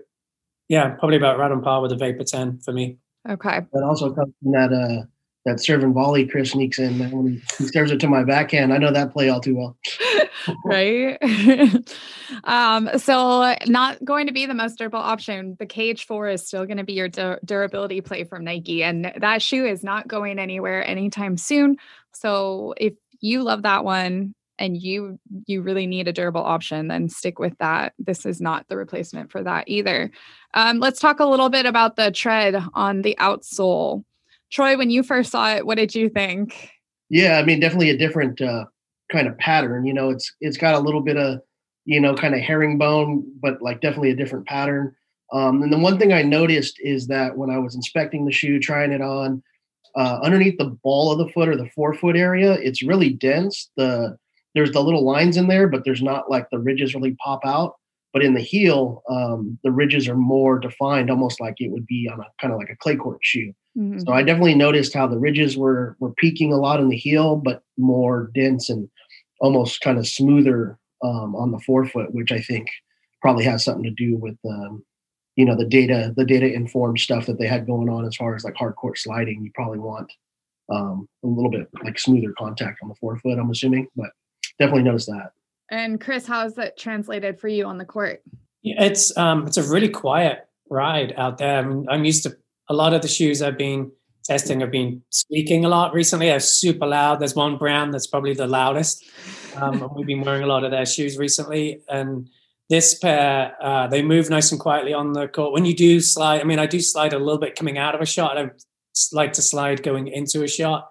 yeah, 0.68 0.90
probably 0.90 1.16
about 1.16 1.38
right 1.38 1.50
on 1.50 1.62
par 1.62 1.82
with 1.82 1.92
a 1.92 1.96
Vapor 1.96 2.24
10 2.24 2.60
for 2.60 2.72
me. 2.72 2.98
Okay. 3.28 3.60
That 3.72 3.82
also 3.84 4.12
comes 4.12 4.32
from 4.42 4.52
that 4.52 4.72
uh 4.72 5.06
that 5.44 5.60
serve 5.60 5.82
and 5.82 5.92
volley 5.92 6.26
Chris 6.26 6.52
sneaks 6.52 6.78
in 6.78 6.98
when 7.10 7.26
he, 7.26 7.42
he 7.58 7.66
serves 7.66 7.90
it 7.90 7.98
to 8.00 8.08
my 8.08 8.22
backhand. 8.22 8.72
I 8.72 8.78
know 8.78 8.92
that 8.92 9.12
play 9.12 9.28
all 9.28 9.40
too 9.40 9.56
well. 9.56 9.76
right. 10.64 11.18
um, 12.44 12.90
so 12.98 13.54
not 13.66 14.04
going 14.04 14.26
to 14.26 14.32
be 14.32 14.46
the 14.46 14.54
most 14.54 14.78
durable 14.78 14.98
option. 14.98 15.56
The 15.58 15.66
Cage 15.66 16.06
4 16.06 16.28
is 16.28 16.46
still 16.46 16.64
going 16.66 16.78
to 16.78 16.84
be 16.84 16.94
your 16.94 17.08
du- 17.08 17.38
durability 17.44 18.00
play 18.00 18.24
from 18.24 18.44
Nike. 18.44 18.82
And 18.82 19.12
that 19.18 19.42
shoe 19.42 19.64
is 19.64 19.82
not 19.84 20.08
going 20.08 20.38
anywhere 20.38 20.86
anytime 20.86 21.36
soon. 21.36 21.76
So 22.12 22.74
if 22.76 22.94
you 23.20 23.42
love 23.42 23.62
that 23.62 23.84
one, 23.84 24.34
and 24.62 24.80
you 24.80 25.18
you 25.46 25.60
really 25.60 25.86
need 25.86 26.08
a 26.08 26.12
durable 26.12 26.42
option 26.42 26.88
then 26.88 27.08
stick 27.08 27.38
with 27.38 27.56
that 27.58 27.92
this 27.98 28.24
is 28.24 28.40
not 28.40 28.66
the 28.68 28.76
replacement 28.76 29.30
for 29.30 29.42
that 29.42 29.64
either 29.66 30.10
um, 30.54 30.78
let's 30.78 31.00
talk 31.00 31.20
a 31.20 31.26
little 31.26 31.48
bit 31.48 31.66
about 31.66 31.96
the 31.96 32.10
tread 32.10 32.62
on 32.74 33.02
the 33.02 33.16
outsole 33.20 34.04
troy 34.50 34.76
when 34.76 34.90
you 34.90 35.02
first 35.02 35.30
saw 35.30 35.54
it 35.54 35.66
what 35.66 35.76
did 35.76 35.94
you 35.94 36.08
think 36.08 36.70
yeah 37.10 37.38
i 37.38 37.44
mean 37.44 37.60
definitely 37.60 37.90
a 37.90 37.98
different 37.98 38.40
uh, 38.40 38.64
kind 39.12 39.28
of 39.28 39.38
pattern. 39.38 39.84
You 39.84 39.94
know, 39.94 40.10
it's 40.10 40.34
it's 40.40 40.56
got 40.56 40.74
a 40.74 40.80
little 40.80 41.02
bit 41.02 41.16
of 41.16 41.40
you 41.84 42.00
know 42.00 42.14
kind 42.14 42.34
of 42.34 42.40
herringbone, 42.40 43.24
but 43.40 43.60
like 43.60 43.80
definitely 43.80 44.10
a 44.10 44.16
different 44.16 44.46
pattern. 44.46 44.94
Um, 45.32 45.62
and 45.62 45.72
the 45.72 45.78
one 45.78 45.98
thing 45.98 46.12
I 46.12 46.22
noticed 46.22 46.78
is 46.80 47.06
that 47.06 47.36
when 47.36 47.50
I 47.50 47.58
was 47.58 47.74
inspecting 47.74 48.24
the 48.24 48.32
shoe, 48.32 48.58
trying 48.58 48.92
it 48.92 49.00
on, 49.00 49.42
uh, 49.96 50.18
underneath 50.22 50.58
the 50.58 50.76
ball 50.82 51.10
of 51.10 51.18
the 51.18 51.32
foot 51.32 51.48
or 51.48 51.56
the 51.56 51.70
forefoot 51.74 52.16
area, 52.16 52.54
it's 52.54 52.82
really 52.82 53.10
dense. 53.10 53.70
The 53.76 54.18
there's 54.54 54.72
the 54.72 54.82
little 54.82 55.04
lines 55.04 55.36
in 55.36 55.48
there, 55.48 55.68
but 55.68 55.84
there's 55.84 56.02
not 56.02 56.30
like 56.30 56.48
the 56.50 56.58
ridges 56.58 56.94
really 56.94 57.16
pop 57.22 57.40
out. 57.44 57.76
But 58.12 58.22
in 58.22 58.34
the 58.34 58.40
heel, 58.40 59.02
um, 59.08 59.58
the 59.64 59.72
ridges 59.72 60.06
are 60.06 60.16
more 60.16 60.58
defined, 60.58 61.10
almost 61.10 61.40
like 61.40 61.54
it 61.58 61.70
would 61.70 61.86
be 61.86 62.10
on 62.12 62.20
a 62.20 62.26
kind 62.40 62.52
of 62.52 62.58
like 62.58 62.68
a 62.68 62.76
clay 62.76 62.96
court 62.96 63.20
shoe. 63.22 63.54
Mm-hmm. 63.76 64.00
So 64.00 64.12
I 64.12 64.22
definitely 64.22 64.54
noticed 64.54 64.92
how 64.92 65.06
the 65.06 65.18
ridges 65.18 65.56
were 65.56 65.96
were 65.98 66.12
peaking 66.12 66.52
a 66.52 66.58
lot 66.58 66.78
in 66.78 66.90
the 66.90 66.96
heel, 66.96 67.36
but 67.36 67.62
more 67.78 68.30
dense 68.34 68.68
and 68.68 68.88
almost 69.40 69.80
kind 69.80 69.98
of 69.98 70.06
smoother 70.06 70.78
um, 71.02 71.34
on 71.34 71.52
the 71.52 71.58
forefoot, 71.60 72.14
which 72.14 72.32
I 72.32 72.40
think 72.40 72.68
probably 73.22 73.44
has 73.44 73.64
something 73.64 73.84
to 73.84 73.90
do 73.90 74.16
with 74.16 74.36
um, 74.46 74.84
you 75.36 75.46
know 75.46 75.56
the 75.56 75.64
data 75.64 76.12
the 76.14 76.26
data 76.26 76.52
informed 76.52 77.00
stuff 77.00 77.24
that 77.26 77.38
they 77.38 77.46
had 77.46 77.66
going 77.66 77.88
on 77.88 78.04
as 78.04 78.16
far 78.16 78.36
as 78.36 78.44
like 78.44 78.56
hard 78.56 78.76
court 78.76 78.98
sliding. 78.98 79.42
You 79.42 79.50
probably 79.54 79.78
want 79.78 80.12
um, 80.70 81.08
a 81.24 81.26
little 81.26 81.50
bit 81.50 81.68
like 81.82 81.98
smoother 81.98 82.34
contact 82.38 82.80
on 82.82 82.90
the 82.90 82.94
forefoot. 82.96 83.38
I'm 83.38 83.50
assuming, 83.50 83.88
but 83.96 84.10
definitely 84.62 84.84
noticed 84.84 85.08
that. 85.08 85.32
And 85.70 86.00
Chris, 86.00 86.26
how 86.26 86.44
is 86.46 86.54
that 86.54 86.78
translated 86.78 87.40
for 87.40 87.48
you 87.48 87.64
on 87.66 87.78
the 87.78 87.84
court? 87.84 88.22
Yeah, 88.62 88.84
it's 88.84 89.16
um, 89.16 89.46
it's 89.46 89.56
a 89.56 89.62
really 89.62 89.88
quiet 89.88 90.46
ride 90.70 91.14
out 91.16 91.38
there. 91.38 91.58
I'm, 91.58 91.88
I'm 91.88 92.04
used 92.04 92.22
to 92.24 92.36
a 92.68 92.74
lot 92.74 92.94
of 92.94 93.02
the 93.02 93.08
shoes 93.08 93.42
I've 93.42 93.58
been 93.58 93.90
testing 94.24 94.62
I've 94.62 94.70
been 94.70 95.02
squeaking 95.10 95.64
a 95.64 95.68
lot 95.68 95.92
recently. 95.92 96.26
They're 96.26 96.40
super 96.40 96.86
loud. 96.86 97.20
There's 97.20 97.34
one 97.34 97.58
brand 97.58 97.92
that's 97.92 98.06
probably 98.06 98.34
the 98.34 98.46
loudest. 98.46 99.04
Um, 99.56 99.82
and 99.82 99.90
we've 99.94 100.06
been 100.06 100.22
wearing 100.22 100.42
a 100.42 100.46
lot 100.46 100.64
of 100.64 100.70
their 100.70 100.86
shoes 100.86 101.18
recently. 101.18 101.80
And 101.88 102.30
this 102.70 102.98
pair, 102.98 103.56
uh, 103.60 103.88
they 103.88 104.02
move 104.02 104.30
nice 104.30 104.52
and 104.52 104.60
quietly 104.60 104.94
on 104.94 105.12
the 105.12 105.28
court. 105.28 105.52
When 105.52 105.64
you 105.64 105.74
do 105.74 106.00
slide, 106.00 106.40
I 106.40 106.44
mean, 106.44 106.58
I 106.58 106.66
do 106.66 106.80
slide 106.80 107.12
a 107.12 107.18
little 107.18 107.38
bit 107.38 107.56
coming 107.56 107.78
out 107.78 107.94
of 107.94 108.00
a 108.00 108.06
shot. 108.06 108.36
I 108.36 108.42
don't 108.42 108.64
like 109.12 109.32
to 109.34 109.42
slide 109.42 109.82
going 109.82 110.08
into 110.08 110.42
a 110.42 110.48
shot, 110.48 110.90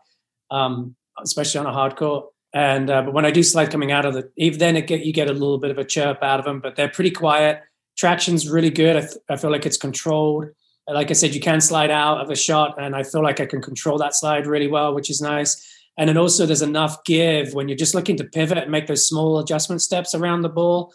um, 0.49 0.95
especially 1.23 1.59
on 1.59 1.65
a 1.65 1.73
hard 1.73 1.95
court. 1.95 2.25
And 2.53 2.89
uh, 2.89 3.03
but 3.03 3.13
when 3.13 3.25
I 3.25 3.31
do 3.31 3.43
slide 3.43 3.71
coming 3.71 3.91
out 3.91 4.05
of 4.05 4.13
the, 4.13 4.29
even 4.37 4.59
then 4.59 4.75
it 4.75 4.87
get 4.87 5.05
you 5.05 5.13
get 5.13 5.29
a 5.29 5.33
little 5.33 5.57
bit 5.57 5.71
of 5.71 5.77
a 5.77 5.85
chirp 5.85 6.21
out 6.21 6.39
of 6.39 6.45
them. 6.45 6.59
But 6.59 6.75
they're 6.75 6.89
pretty 6.89 7.11
quiet. 7.11 7.61
Traction's 7.97 8.49
really 8.49 8.69
good. 8.69 8.97
I, 8.97 9.01
th- 9.01 9.17
I 9.29 9.35
feel 9.37 9.51
like 9.51 9.65
it's 9.65 9.77
controlled. 9.77 10.47
Like 10.87 11.09
I 11.09 11.13
said, 11.13 11.33
you 11.33 11.39
can 11.39 11.61
slide 11.61 11.91
out 11.91 12.19
of 12.19 12.29
a 12.29 12.35
shot, 12.35 12.75
and 12.81 12.95
I 12.95 13.03
feel 13.03 13.23
like 13.23 13.39
I 13.39 13.45
can 13.45 13.61
control 13.61 13.97
that 13.99 14.15
slide 14.15 14.47
really 14.47 14.67
well, 14.67 14.93
which 14.93 15.09
is 15.09 15.21
nice. 15.21 15.65
And 15.97 16.09
then 16.09 16.17
also 16.17 16.45
there's 16.45 16.61
enough 16.61 17.03
give 17.03 17.53
when 17.53 17.69
you're 17.69 17.77
just 17.77 17.93
looking 17.93 18.17
to 18.17 18.23
pivot 18.23 18.57
and 18.57 18.71
make 18.71 18.87
those 18.87 19.07
small 19.07 19.39
adjustment 19.39 19.81
steps 19.81 20.15
around 20.15 20.41
the 20.41 20.49
ball 20.49 20.93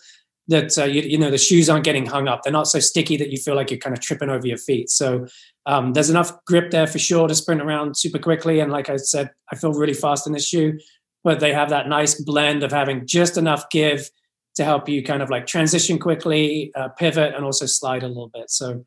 that 0.49 0.77
uh, 0.79 0.85
you, 0.85 1.03
you, 1.03 1.19
know 1.19 1.31
the 1.31 1.39
shoes 1.39 1.69
aren't 1.69 1.85
getting 1.85 2.07
hung 2.07 2.29
up. 2.29 2.43
They're 2.43 2.53
not 2.53 2.69
so 2.69 2.81
sticky 2.81 3.17
that 3.19 3.31
you 3.31 3.37
feel 3.37 3.55
like 3.55 3.71
you're 3.71 3.81
kind 3.81 3.97
of 3.97 4.03
tripping 4.03 4.29
over 4.29 4.47
your 4.47 4.59
feet. 4.59 4.91
So 4.91 5.27
um, 5.67 5.93
there's 5.93 6.11
enough 6.11 6.33
grip 6.45 6.71
there 6.71 6.87
for 6.87 6.99
sure 6.99 7.29
to 7.29 7.35
sprint 7.35 7.61
around 7.61 7.97
super 7.97 8.19
quickly. 8.19 8.61
And 8.61 8.71
like 8.71 8.89
I 8.89 8.97
said, 8.97 9.31
I 9.53 9.57
feel 9.57 9.73
really 9.73 9.95
fast 9.95 10.27
in 10.27 10.33
this 10.33 10.47
shoe 10.47 10.79
but 11.27 11.41
they 11.41 11.53
have 11.53 11.71
that 11.71 11.89
nice 11.89 12.15
blend 12.21 12.63
of 12.63 12.71
having 12.71 13.05
just 13.05 13.37
enough 13.37 13.69
give 13.71 14.09
to 14.55 14.63
help 14.63 14.89
you 14.89 15.03
kind 15.03 15.23
of 15.23 15.29
like 15.29 15.45
transition 15.45 15.99
quickly, 15.99 16.71
uh, 16.77 16.89
pivot, 16.91 17.35
and 17.35 17.45
also 17.45 17.67
slide 17.67 18.05
a 18.05 18.07
little 18.07 18.31
bit. 18.33 18.49
So 18.49 18.85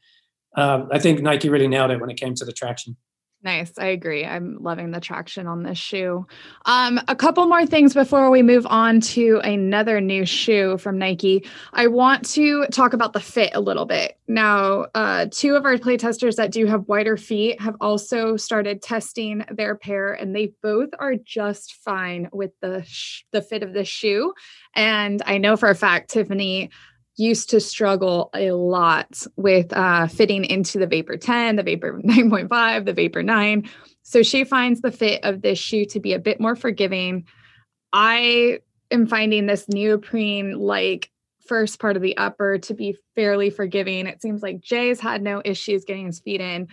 um, 0.56 0.88
I 0.90 1.00
think 1.00 1.22
Nike 1.22 1.50
really 1.50 1.68
nailed 1.68 1.92
it 1.92 2.00
when 2.00 2.10
it 2.10 2.16
came 2.16 2.34
to 2.36 2.46
the 2.46 2.54
traction. 2.54 2.96
Nice. 3.42 3.72
I 3.78 3.86
agree. 3.86 4.26
I'm 4.26 4.58
loving 4.60 4.92
the 4.92 5.00
traction 5.00 5.48
on 5.48 5.64
this 5.64 5.78
shoe. 5.78 6.28
Um, 6.66 7.00
a 7.08 7.16
couple 7.16 7.46
more 7.48 7.66
things 7.66 7.94
before 7.94 8.30
we 8.30 8.44
move 8.44 8.68
on 8.70 9.00
to 9.02 9.40
another 9.46 10.02
new 10.02 10.26
shoe 10.26 10.78
from 10.78 10.98
Nike. 10.98 11.48
I 11.72 11.88
want 11.88 12.26
to 12.32 12.66
talk 12.68 12.92
about 12.92 13.14
the 13.14 13.22
fit 13.22 13.52
a 13.54 13.62
little 13.62 13.86
bit. 13.86 14.18
Now, 14.28 14.88
uh, 14.94 15.28
two 15.32 15.56
of 15.56 15.64
our 15.64 15.78
play 15.78 15.96
testers 15.96 16.36
that 16.36 16.52
do 16.52 16.66
have 16.66 16.90
wider 16.90 17.16
feet 17.16 17.62
have 17.62 17.78
also 17.80 18.36
started 18.36 18.82
testing 18.82 19.46
their 19.50 19.76
pair, 19.76 20.12
and 20.12 20.36
they 20.36 20.52
both 20.62 20.90
are 21.00 21.16
just 21.16 21.76
fine 21.76 22.28
with 22.34 22.52
the 22.60 22.84
sh- 22.86 23.24
the 23.32 23.42
fit 23.42 23.64
of 23.64 23.72
the 23.72 23.86
shoe. 23.86 24.34
And 24.76 25.22
I 25.26 25.38
know 25.38 25.56
for 25.56 25.70
a 25.70 25.76
fact, 25.76 26.10
Tiffany 26.12 26.72
used 27.20 27.50
to 27.50 27.60
struggle 27.60 28.30
a 28.34 28.52
lot 28.52 29.24
with 29.36 29.74
uh, 29.74 30.08
fitting 30.08 30.46
into 30.46 30.80
the 30.80 30.88
Vapor 30.88 31.18
10, 31.18 31.58
the 31.58 31.64
Vapor 31.64 32.02
9.5, 32.06 32.86
the 32.86 32.94
Vapor 32.94 33.22
9. 33.24 33.70
So 34.04 34.24
she 34.24 34.44
finds 34.44 34.82
the 34.82 34.92
fit 34.92 35.24
of 35.24 35.42
this 35.42 35.60
shoe 35.60 35.86
to 35.86 36.00
be 36.00 36.14
a 36.14 36.20
bit 36.20 36.40
more 36.40 36.56
forgiving. 36.56 37.26
I 37.94 38.60
am 38.90 39.06
finding 39.06 39.46
this 39.46 39.68
neoprene 39.68 40.58
like 40.58 41.12
first 41.46 41.80
part 41.80 41.96
of 41.96 42.02
the 42.02 42.16
upper 42.18 42.60
to 42.60 42.74
be 42.74 42.96
fairly 43.16 43.50
forgiving. 43.50 44.08
It 44.08 44.22
seems 44.22 44.42
like 44.42 44.62
Jay's 44.62 45.00
had 45.00 45.22
no 45.22 45.42
issues 45.44 45.84
getting 45.84 46.06
his 46.06 46.20
feet 46.20 46.42
in. 46.42 46.68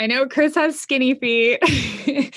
I 0.00 0.06
know 0.06 0.26
Chris 0.26 0.54
has 0.54 0.80
skinny 0.80 1.14
feet. 1.14 1.60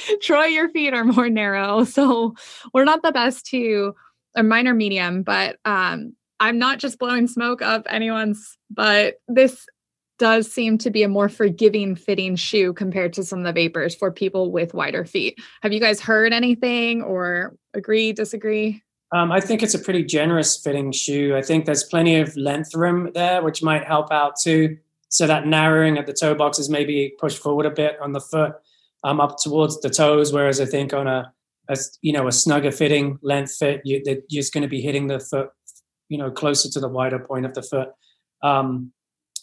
Troy, 0.21 0.45
your 0.45 0.69
feet 0.69 0.93
are 0.93 1.05
more 1.05 1.29
narrow. 1.29 1.85
So 1.85 2.35
we're 2.73 2.83
not 2.83 3.01
the 3.01 3.13
best 3.13 3.45
to 3.47 3.95
a 4.35 4.43
minor 4.43 4.73
medium, 4.73 5.23
but 5.23 5.57
um, 5.63 6.13
I'm 6.39 6.57
not 6.59 6.79
just 6.79 6.99
blowing 6.99 7.27
smoke 7.27 7.61
up 7.61 7.85
anyone's, 7.89 8.57
but 8.69 9.15
this 9.27 9.65
does 10.17 10.51
seem 10.51 10.77
to 10.77 10.89
be 10.89 11.03
a 11.03 11.09
more 11.09 11.29
forgiving 11.29 11.95
fitting 11.95 12.35
shoe 12.35 12.73
compared 12.73 13.13
to 13.13 13.23
some 13.23 13.39
of 13.39 13.45
the 13.45 13.53
vapors 13.53 13.95
for 13.95 14.11
people 14.11 14.51
with 14.51 14.73
wider 14.73 15.05
feet. 15.05 15.37
Have 15.61 15.73
you 15.73 15.79
guys 15.79 15.99
heard 15.99 16.33
anything 16.33 17.01
or 17.01 17.55
agree, 17.73 18.13
disagree? 18.13 18.81
Um, 19.11 19.31
I 19.31 19.39
think 19.39 19.61
it's 19.61 19.73
a 19.73 19.79
pretty 19.79 20.03
generous 20.03 20.57
fitting 20.57 20.91
shoe. 20.91 21.35
I 21.35 21.41
think 21.41 21.65
there's 21.65 21.83
plenty 21.83 22.17
of 22.17 22.35
length 22.35 22.73
room 22.73 23.11
there, 23.13 23.43
which 23.43 23.61
might 23.61 23.85
help 23.85 24.11
out 24.11 24.39
too. 24.39 24.77
So 25.09 25.27
that 25.27 25.47
narrowing 25.47 25.97
at 25.97 26.07
the 26.07 26.13
toe 26.13 26.35
box 26.35 26.59
is 26.59 26.69
maybe 26.69 27.13
pushed 27.19 27.37
forward 27.37 27.65
a 27.65 27.71
bit 27.71 27.99
on 28.01 28.13
the 28.13 28.19
foot, 28.19 28.53
um, 29.03 29.21
up 29.21 29.37
towards 29.41 29.79
the 29.81 29.89
toes. 29.89 30.33
Whereas 30.33 30.59
I 30.59 30.65
think 30.65 30.93
on 30.93 31.07
a, 31.07 31.31
a 31.69 31.77
you 32.01 32.11
know 32.11 32.27
a 32.27 32.31
snugger 32.31 32.71
fitting 32.71 33.19
length 33.21 33.55
fit, 33.55 33.81
you, 33.85 34.01
you're 34.05 34.17
just 34.29 34.53
going 34.53 34.63
to 34.63 34.67
be 34.67 34.81
hitting 34.81 35.07
the 35.07 35.19
foot 35.19 35.49
you 36.09 36.17
know 36.17 36.31
closer 36.31 36.69
to 36.69 36.79
the 36.79 36.87
wider 36.87 37.19
point 37.19 37.45
of 37.45 37.53
the 37.53 37.61
foot. 37.61 37.89
Um, 38.41 38.91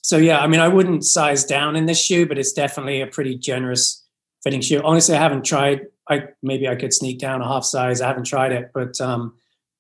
so 0.03 0.17
yeah, 0.17 0.41
I 0.41 0.47
mean, 0.49 0.61
I 0.61 0.69
wouldn't 0.69 1.05
size 1.05 1.45
down 1.45 1.77
in 1.77 1.87
this 1.87 2.01
shoe, 2.01 2.27
but 2.27 2.39
it's 2.39 2.53
definitely 2.53 3.01
a 3.01 3.07
pretty 3.07 3.37
generous 3.39 4.05
fitting 4.43 4.61
shoe. 4.61 4.81
Honestly, 4.85 5.15
I 5.15 5.21
haven't 5.21 5.45
tried. 5.45 5.87
I 6.09 6.29
maybe 6.43 6.69
I 6.69 6.75
could 6.75 6.93
sneak 6.93 7.19
down 7.19 7.41
a 7.41 7.47
half 7.47 7.65
size. 7.65 8.01
I 8.01 8.09
haven't 8.09 8.25
tried 8.25 8.53
it, 8.53 8.71
but 8.75 9.01
um, 9.01 9.37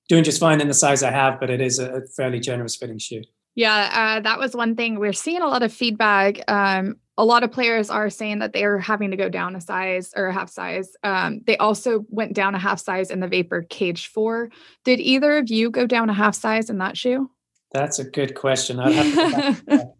doing 0.08 0.22
just 0.22 0.40
fine 0.40 0.60
in 0.60 0.68
the 0.68 0.74
size 0.74 1.02
I 1.02 1.10
have. 1.10 1.40
But 1.40 1.50
it 1.50 1.60
is 1.60 1.78
a 1.78 2.02
fairly 2.16 2.38
generous 2.38 2.76
fitting 2.76 2.98
shoe. 2.98 3.22
Yeah, 3.54 4.16
uh, 4.16 4.20
that 4.20 4.38
was 4.38 4.54
one 4.54 4.76
thing. 4.76 4.98
We're 4.98 5.12
seeing 5.12 5.42
a 5.42 5.46
lot 5.46 5.62
of 5.62 5.72
feedback 5.72 6.40
um, 6.48 6.96
a 7.18 7.24
lot 7.24 7.44
of 7.44 7.52
players 7.52 7.90
are 7.90 8.08
saying 8.08 8.38
that 8.38 8.52
they 8.52 8.64
are 8.64 8.78
having 8.78 9.10
to 9.10 9.16
go 9.16 9.28
down 9.28 9.54
a 9.54 9.60
size 9.60 10.12
or 10.16 10.26
a 10.26 10.32
half 10.32 10.48
size. 10.48 10.96
Um, 11.02 11.42
they 11.46 11.56
also 11.58 12.06
went 12.08 12.32
down 12.32 12.54
a 12.54 12.58
half 12.58 12.80
size 12.80 13.10
in 13.10 13.20
the 13.20 13.28
Vapor 13.28 13.62
Cage 13.68 14.08
4. 14.08 14.50
Did 14.84 15.00
either 15.00 15.38
of 15.38 15.50
you 15.50 15.70
go 15.70 15.86
down 15.86 16.08
a 16.08 16.14
half 16.14 16.34
size 16.34 16.70
in 16.70 16.78
that 16.78 16.96
shoe? 16.96 17.30
That's 17.72 17.98
a 17.98 18.04
good 18.04 18.34
question. 18.34 18.78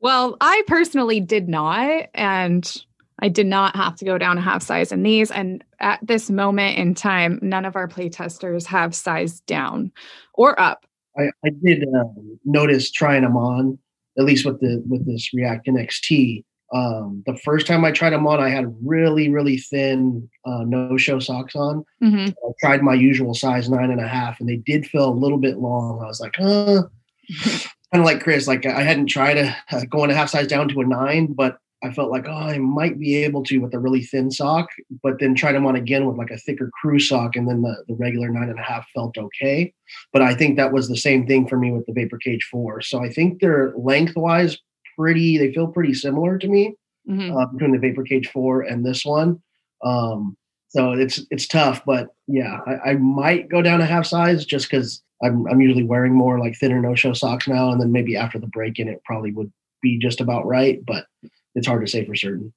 well, 0.00 0.36
I 0.40 0.62
personally 0.66 1.20
did 1.20 1.48
not. 1.48 2.06
And 2.14 2.84
I 3.18 3.28
did 3.28 3.46
not 3.46 3.76
have 3.76 3.96
to 3.96 4.04
go 4.04 4.18
down 4.18 4.38
a 4.38 4.42
half 4.42 4.62
size 4.62 4.92
in 4.92 5.02
these. 5.02 5.30
And 5.30 5.62
at 5.80 6.00
this 6.02 6.30
moment 6.30 6.78
in 6.78 6.94
time, 6.94 7.38
none 7.42 7.64
of 7.64 7.76
our 7.76 7.88
playtesters 7.88 8.66
have 8.66 8.94
sized 8.94 9.44
down 9.46 9.92
or 10.34 10.58
up. 10.58 10.86
I, 11.18 11.30
I 11.44 11.50
did 11.62 11.84
uh, 11.84 12.04
notice 12.44 12.90
trying 12.90 13.22
them 13.22 13.36
on 13.36 13.78
at 14.18 14.24
least 14.24 14.44
with 14.44 14.60
the 14.60 14.82
with 14.88 15.06
this 15.06 15.32
React 15.34 15.66
NXT. 15.68 16.44
Um, 16.74 17.22
the 17.26 17.38
first 17.44 17.66
time 17.66 17.84
I 17.84 17.92
tried 17.92 18.10
them 18.10 18.26
on, 18.26 18.40
I 18.40 18.48
had 18.48 18.74
really 18.82 19.28
really 19.28 19.58
thin 19.58 20.28
uh, 20.44 20.64
no 20.64 20.96
show 20.96 21.18
socks 21.18 21.54
on. 21.54 21.84
Mm-hmm. 22.02 22.28
I 22.28 22.52
tried 22.60 22.82
my 22.82 22.94
usual 22.94 23.34
size 23.34 23.68
nine 23.68 23.90
and 23.90 24.00
a 24.00 24.08
half, 24.08 24.40
and 24.40 24.48
they 24.48 24.56
did 24.56 24.86
feel 24.86 25.08
a 25.08 25.10
little 25.10 25.38
bit 25.38 25.58
long. 25.58 26.00
I 26.02 26.06
was 26.06 26.20
like, 26.20 26.34
uh, 26.40 26.82
kind 27.42 28.02
of 28.02 28.04
like 28.04 28.22
Chris. 28.22 28.46
Like 28.48 28.66
I 28.66 28.82
hadn't 28.82 29.06
tried 29.06 29.38
a, 29.38 29.56
uh, 29.70 29.84
going 29.90 30.10
a 30.10 30.14
half 30.14 30.30
size 30.30 30.46
down 30.46 30.68
to 30.68 30.80
a 30.80 30.86
nine, 30.86 31.32
but 31.32 31.58
I 31.86 31.92
felt 31.92 32.10
like, 32.10 32.26
oh, 32.28 32.32
I 32.32 32.58
might 32.58 32.98
be 32.98 33.16
able 33.24 33.42
to 33.44 33.58
with 33.58 33.74
a 33.74 33.78
really 33.78 34.02
thin 34.02 34.30
sock, 34.30 34.68
but 35.02 35.18
then 35.20 35.34
tried 35.34 35.52
them 35.52 35.66
on 35.66 35.76
again 35.76 36.06
with 36.06 36.16
like 36.16 36.30
a 36.30 36.38
thicker 36.38 36.70
crew 36.80 36.98
sock, 36.98 37.36
and 37.36 37.48
then 37.48 37.62
the, 37.62 37.84
the 37.88 37.94
regular 37.94 38.28
nine 38.28 38.48
and 38.48 38.58
a 38.58 38.62
half 38.62 38.86
felt 38.94 39.16
okay. 39.16 39.72
But 40.12 40.22
I 40.22 40.34
think 40.34 40.56
that 40.56 40.72
was 40.72 40.88
the 40.88 40.96
same 40.96 41.26
thing 41.26 41.46
for 41.46 41.56
me 41.56 41.72
with 41.72 41.86
the 41.86 41.92
Vapor 41.92 42.18
Cage 42.18 42.46
4. 42.50 42.80
So 42.82 43.02
I 43.02 43.10
think 43.10 43.40
they're 43.40 43.72
lengthwise 43.76 44.58
pretty, 44.98 45.38
they 45.38 45.52
feel 45.52 45.68
pretty 45.68 45.94
similar 45.94 46.38
to 46.38 46.48
me 46.48 46.74
mm-hmm. 47.08 47.36
uh, 47.36 47.46
between 47.46 47.72
the 47.72 47.78
Vapor 47.78 48.02
Cage 48.02 48.28
4 48.28 48.62
and 48.62 48.84
this 48.84 49.04
one. 49.04 49.42
Um, 49.84 50.36
so 50.68 50.92
it's 50.92 51.22
it's 51.30 51.46
tough, 51.46 51.82
but 51.86 52.08
yeah, 52.26 52.58
I, 52.66 52.90
I 52.90 52.94
might 52.96 53.48
go 53.48 53.62
down 53.62 53.80
a 53.80 53.86
half 53.86 54.04
size 54.04 54.44
just 54.44 54.68
because 54.68 55.02
I'm 55.22 55.46
I'm 55.46 55.60
usually 55.60 55.84
wearing 55.84 56.12
more 56.12 56.38
like 56.38 56.56
thinner 56.56 56.80
no 56.80 56.94
show 56.94 57.12
socks 57.12 57.48
now, 57.48 57.70
and 57.70 57.80
then 57.80 57.92
maybe 57.92 58.16
after 58.16 58.38
the 58.38 58.48
break 58.48 58.78
in, 58.78 58.88
it 58.88 59.02
probably 59.04 59.32
would 59.32 59.50
be 59.80 59.98
just 59.98 60.20
about 60.20 60.46
right. 60.46 60.84
But 60.84 61.06
it's 61.56 61.66
hard 61.66 61.84
to 61.84 61.90
say 61.90 62.04
for 62.04 62.14
certain. 62.14 62.52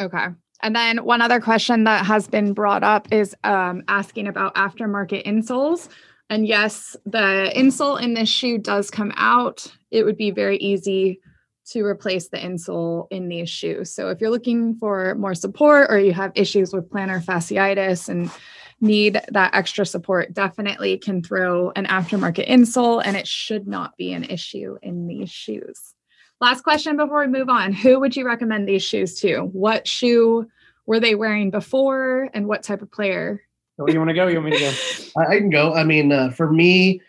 Okay. 0.00 0.28
And 0.62 0.74
then 0.74 1.04
one 1.04 1.20
other 1.20 1.40
question 1.40 1.84
that 1.84 2.06
has 2.06 2.26
been 2.26 2.54
brought 2.54 2.82
up 2.82 3.08
is 3.12 3.34
um, 3.44 3.82
asking 3.88 4.28
about 4.28 4.54
aftermarket 4.54 5.26
insoles. 5.26 5.88
And 6.30 6.46
yes, 6.46 6.96
the 7.04 7.52
insole 7.54 8.00
in 8.00 8.14
this 8.14 8.30
shoe 8.30 8.56
does 8.56 8.90
come 8.90 9.12
out. 9.16 9.70
It 9.90 10.04
would 10.04 10.16
be 10.16 10.30
very 10.30 10.56
easy 10.56 11.20
to 11.66 11.84
replace 11.84 12.28
the 12.28 12.38
insole 12.38 13.08
in 13.10 13.28
these 13.28 13.50
shoes. 13.50 13.94
So 13.94 14.08
if 14.08 14.20
you're 14.20 14.30
looking 14.30 14.76
for 14.76 15.14
more 15.16 15.34
support 15.34 15.90
or 15.90 15.98
you 15.98 16.12
have 16.12 16.32
issues 16.34 16.72
with 16.72 16.88
plantar 16.90 17.22
fasciitis 17.22 18.08
and 18.08 18.30
need 18.80 19.20
that 19.30 19.54
extra 19.54 19.84
support, 19.84 20.34
definitely 20.34 20.98
can 20.98 21.22
throw 21.22 21.72
an 21.72 21.86
aftermarket 21.86 22.48
insole 22.48 23.02
and 23.04 23.16
it 23.16 23.26
should 23.26 23.66
not 23.66 23.96
be 23.96 24.12
an 24.12 24.24
issue 24.24 24.76
in 24.82 25.06
these 25.06 25.30
shoes. 25.30 25.93
Last 26.44 26.60
question 26.60 26.98
before 26.98 27.20
we 27.20 27.26
move 27.26 27.48
on. 27.48 27.72
Who 27.72 27.98
would 28.00 28.14
you 28.14 28.26
recommend 28.26 28.68
these 28.68 28.82
shoes 28.82 29.18
to? 29.20 29.44
What 29.44 29.88
shoe 29.88 30.46
were 30.84 31.00
they 31.00 31.14
wearing 31.14 31.50
before 31.50 32.28
and 32.34 32.46
what 32.46 32.62
type 32.62 32.82
of 32.82 32.92
player? 32.92 33.40
Oh, 33.78 33.88
you 33.88 33.96
want 33.96 34.10
to 34.10 34.14
go? 34.14 34.26
You 34.26 34.42
want 34.42 34.50
me 34.50 34.58
to 34.58 34.64
go? 34.64 34.72
I, 35.22 35.36
I 35.36 35.38
can 35.38 35.48
go. 35.48 35.72
I 35.72 35.84
mean, 35.84 36.12
uh, 36.12 36.28
for 36.32 36.52
me, 36.52 37.00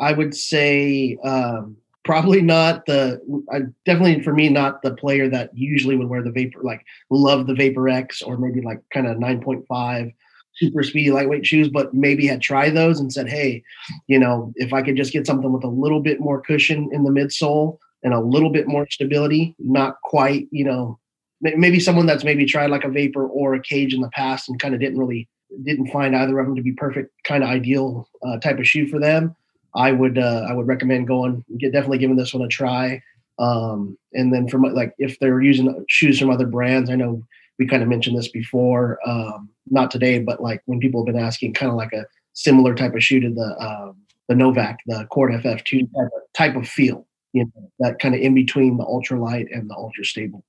I 0.00 0.12
would 0.12 0.34
say 0.34 1.16
um, 1.22 1.76
probably 2.04 2.42
not 2.42 2.84
the 2.86 3.20
uh, 3.54 3.60
definitely 3.86 4.20
for 4.20 4.32
me 4.32 4.48
not 4.48 4.82
the 4.82 4.96
player 4.96 5.28
that 5.28 5.56
usually 5.56 5.94
would 5.94 6.08
wear 6.08 6.24
the 6.24 6.32
vapor 6.32 6.58
like 6.64 6.84
love 7.08 7.46
the 7.46 7.54
vapor 7.54 7.88
x 7.88 8.20
or 8.20 8.36
maybe 8.36 8.62
like 8.62 8.80
kind 8.92 9.06
of 9.06 9.16
9.5 9.16 10.12
super 10.56 10.82
speedy 10.82 11.12
lightweight 11.12 11.46
shoes 11.46 11.68
but 11.68 11.94
maybe 11.94 12.26
had 12.26 12.40
tried 12.40 12.70
those 12.70 12.98
and 12.98 13.12
said 13.12 13.28
hey 13.28 13.62
you 14.08 14.18
know 14.18 14.52
if 14.56 14.72
i 14.72 14.82
could 14.82 14.96
just 14.96 15.12
get 15.12 15.24
something 15.24 15.52
with 15.52 15.62
a 15.62 15.68
little 15.68 16.00
bit 16.00 16.18
more 16.18 16.40
cushion 16.40 16.90
in 16.92 17.04
the 17.04 17.10
midsole 17.10 17.78
and 18.02 18.14
a 18.14 18.20
little 18.20 18.50
bit 18.50 18.68
more 18.68 18.86
stability 18.90 19.54
not 19.58 19.96
quite 20.02 20.48
you 20.50 20.64
know 20.64 20.98
maybe 21.40 21.80
someone 21.80 22.06
that's 22.06 22.24
maybe 22.24 22.44
tried 22.44 22.70
like 22.70 22.84
a 22.84 22.88
vapor 22.88 23.26
or 23.26 23.54
a 23.54 23.62
cage 23.62 23.94
in 23.94 24.00
the 24.00 24.10
past 24.10 24.48
and 24.48 24.60
kind 24.60 24.74
of 24.74 24.80
didn't 24.80 24.98
really 24.98 25.28
didn't 25.64 25.88
find 25.88 26.16
either 26.16 26.38
of 26.38 26.46
them 26.46 26.56
to 26.56 26.62
be 26.62 26.72
perfect 26.72 27.10
kind 27.24 27.42
of 27.42 27.50
ideal 27.50 28.08
uh, 28.26 28.38
type 28.38 28.58
of 28.58 28.66
shoe 28.66 28.86
for 28.86 28.98
them 28.98 29.34
I 29.74 29.92
would 29.92 30.18
uh, 30.18 30.46
I 30.48 30.52
would 30.52 30.66
recommend 30.66 31.06
going 31.06 31.44
get 31.58 31.72
definitely 31.72 31.98
giving 31.98 32.16
this 32.16 32.34
one 32.34 32.42
a 32.42 32.48
try. 32.48 33.02
Um, 33.38 33.96
and 34.12 34.32
then 34.32 34.48
from 34.48 34.62
like 34.62 34.94
if 34.98 35.18
they're 35.18 35.40
using 35.40 35.84
shoes 35.88 36.18
from 36.18 36.30
other 36.30 36.46
brands, 36.46 36.90
I 36.90 36.96
know 36.96 37.22
we 37.58 37.66
kind 37.66 37.82
of 37.82 37.88
mentioned 37.88 38.18
this 38.18 38.28
before, 38.28 38.98
um, 39.06 39.48
not 39.70 39.90
today, 39.90 40.18
but 40.18 40.42
like 40.42 40.62
when 40.66 40.80
people 40.80 41.00
have 41.00 41.12
been 41.12 41.22
asking, 41.22 41.54
kind 41.54 41.70
of 41.70 41.76
like 41.76 41.92
a 41.92 42.06
similar 42.34 42.74
type 42.74 42.94
of 42.94 43.02
shoe 43.02 43.20
to 43.20 43.30
the 43.30 43.56
uh, 43.58 43.92
the 44.28 44.34
Novak, 44.34 44.80
the 44.86 45.06
Court 45.06 45.32
FF2 45.32 45.80
type 45.80 46.06
of, 46.14 46.22
type 46.34 46.56
of 46.56 46.68
feel, 46.68 47.06
you 47.32 47.44
know, 47.44 47.70
that 47.80 47.98
kind 47.98 48.14
of 48.14 48.20
in 48.20 48.34
between 48.34 48.76
the 48.76 48.84
ultralight 48.84 49.46
and 49.54 49.68
the 49.68 49.74
ultra 49.74 50.04
stable. 50.04 50.44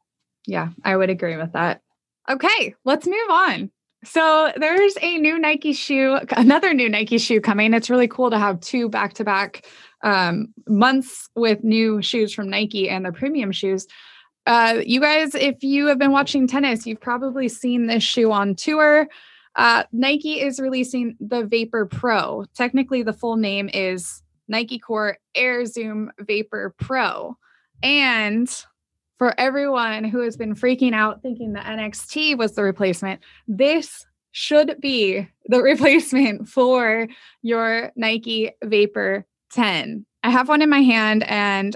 Yeah, 0.45 0.69
I 0.83 0.95
would 0.95 1.09
agree 1.09 1.37
with 1.37 1.53
that. 1.53 1.81
Okay, 2.29 2.75
let's 2.85 3.05
move 3.05 3.29
on. 3.29 3.71
So 4.05 4.51
there's 4.57 4.97
a 5.01 5.17
new 5.17 5.39
Nike 5.39 5.73
shoe, 5.73 6.19
another 6.31 6.73
new 6.73 6.89
Nike 6.89 7.17
shoe 7.17 7.39
coming. 7.39 7.73
It's 7.73 7.89
really 7.89 8.07
cool 8.07 8.29
to 8.31 8.37
have 8.37 8.59
two 8.59 8.89
back 8.89 9.13
to 9.13 9.23
back 9.23 9.65
months 10.67 11.29
with 11.35 11.63
new 11.63 12.01
shoes 12.01 12.33
from 12.33 12.49
Nike 12.49 12.89
and 12.89 13.05
their 13.05 13.13
premium 13.13 13.51
shoes. 13.51 13.87
Uh, 14.45 14.81
you 14.85 14.99
guys, 14.99 15.35
if 15.35 15.63
you 15.63 15.87
have 15.87 15.97
been 15.97 16.11
watching 16.11 16.47
tennis, 16.47 16.85
you've 16.85 16.99
probably 16.99 17.47
seen 17.47 17.87
this 17.87 18.03
shoe 18.03 18.31
on 18.31 18.55
tour. 18.55 19.07
Uh, 19.55 19.83
Nike 19.93 20.41
is 20.41 20.59
releasing 20.59 21.15
the 21.19 21.45
Vapor 21.45 21.85
Pro. 21.85 22.45
Technically, 22.55 23.03
the 23.03 23.13
full 23.13 23.37
name 23.37 23.69
is 23.73 24.22
Nike 24.47 24.79
Court 24.79 25.17
Air 25.35 25.65
Zoom 25.65 26.11
Vapor 26.19 26.75
Pro. 26.77 27.37
And 27.81 28.49
for 29.17 29.39
everyone 29.39 30.03
who 30.03 30.21
has 30.21 30.37
been 30.37 30.55
freaking 30.55 30.93
out 30.93 31.21
thinking 31.21 31.53
the 31.53 31.59
NXT 31.59 32.37
was 32.37 32.53
the 32.53 32.63
replacement, 32.63 33.21
this 33.47 34.05
should 34.31 34.77
be 34.81 35.27
the 35.45 35.59
replacement 35.61 36.49
for 36.49 37.07
your 37.41 37.91
Nike 37.95 38.51
Vapor 38.63 39.25
10. 39.51 40.05
I 40.23 40.29
have 40.29 40.49
one 40.49 40.61
in 40.61 40.69
my 40.69 40.81
hand 40.81 41.23
and 41.23 41.75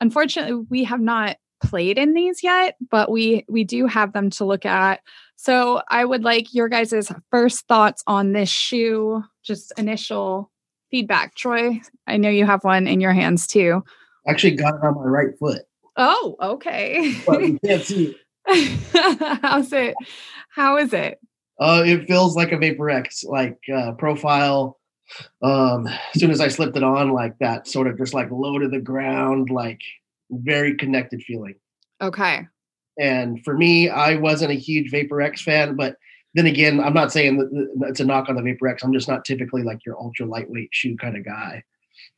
unfortunately 0.00 0.64
we 0.70 0.84
have 0.84 1.00
not 1.00 1.36
played 1.60 1.98
in 1.98 2.14
these 2.14 2.42
yet, 2.42 2.76
but 2.90 3.10
we 3.10 3.44
we 3.48 3.64
do 3.64 3.86
have 3.86 4.12
them 4.12 4.30
to 4.30 4.44
look 4.44 4.64
at. 4.64 5.00
So 5.36 5.82
I 5.88 6.04
would 6.04 6.24
like 6.24 6.54
your 6.54 6.68
guys' 6.68 7.12
first 7.30 7.66
thoughts 7.66 8.02
on 8.06 8.32
this 8.32 8.48
shoe, 8.48 9.22
just 9.42 9.72
initial 9.78 10.50
feedback. 10.90 11.34
Troy, 11.34 11.80
I 12.06 12.16
know 12.16 12.30
you 12.30 12.46
have 12.46 12.64
one 12.64 12.86
in 12.86 13.00
your 13.00 13.12
hands 13.12 13.46
too. 13.46 13.82
Actually 14.26 14.56
got 14.56 14.74
it 14.74 14.84
on 14.84 14.94
my 14.94 15.04
right 15.04 15.38
foot. 15.38 15.62
Oh, 15.96 16.36
okay. 16.40 17.14
But 17.26 17.42
you 17.42 17.58
can't 17.64 17.82
see 17.82 18.16
it. 18.46 19.40
How's 19.42 19.72
it? 19.72 19.94
How 20.50 20.76
is 20.76 20.92
it? 20.92 21.18
Uh, 21.60 21.82
it 21.84 22.06
feels 22.06 22.36
like 22.36 22.52
a 22.52 22.58
Vapor 22.58 22.88
X, 22.88 23.24
like 23.24 23.58
uh, 23.74 23.92
profile. 23.92 24.78
Um, 25.42 25.86
as 25.86 26.20
soon 26.20 26.30
as 26.30 26.40
I 26.40 26.48
slipped 26.48 26.76
it 26.76 26.82
on, 26.82 27.10
like 27.10 27.38
that 27.40 27.66
sort 27.66 27.88
of 27.88 27.98
just 27.98 28.14
like 28.14 28.30
low 28.30 28.58
to 28.58 28.68
the 28.68 28.80
ground, 28.80 29.50
like 29.50 29.80
very 30.30 30.76
connected 30.76 31.22
feeling. 31.22 31.56
Okay. 32.00 32.46
And 32.98 33.42
for 33.44 33.56
me, 33.56 33.88
I 33.88 34.16
wasn't 34.16 34.52
a 34.52 34.54
huge 34.54 34.90
Vapor 34.90 35.20
X 35.20 35.42
fan, 35.42 35.76
but 35.76 35.96
then 36.34 36.46
again, 36.46 36.80
I'm 36.80 36.94
not 36.94 37.12
saying 37.12 37.38
that 37.38 37.88
it's 37.88 38.00
a 38.00 38.04
knock 38.04 38.28
on 38.28 38.36
the 38.36 38.42
Vapor 38.42 38.68
X. 38.68 38.82
I'm 38.82 38.92
just 38.92 39.08
not 39.08 39.24
typically 39.24 39.62
like 39.62 39.84
your 39.84 39.98
ultra 39.98 40.26
lightweight 40.26 40.70
shoe 40.72 40.96
kind 40.96 41.16
of 41.16 41.24
guy. 41.24 41.62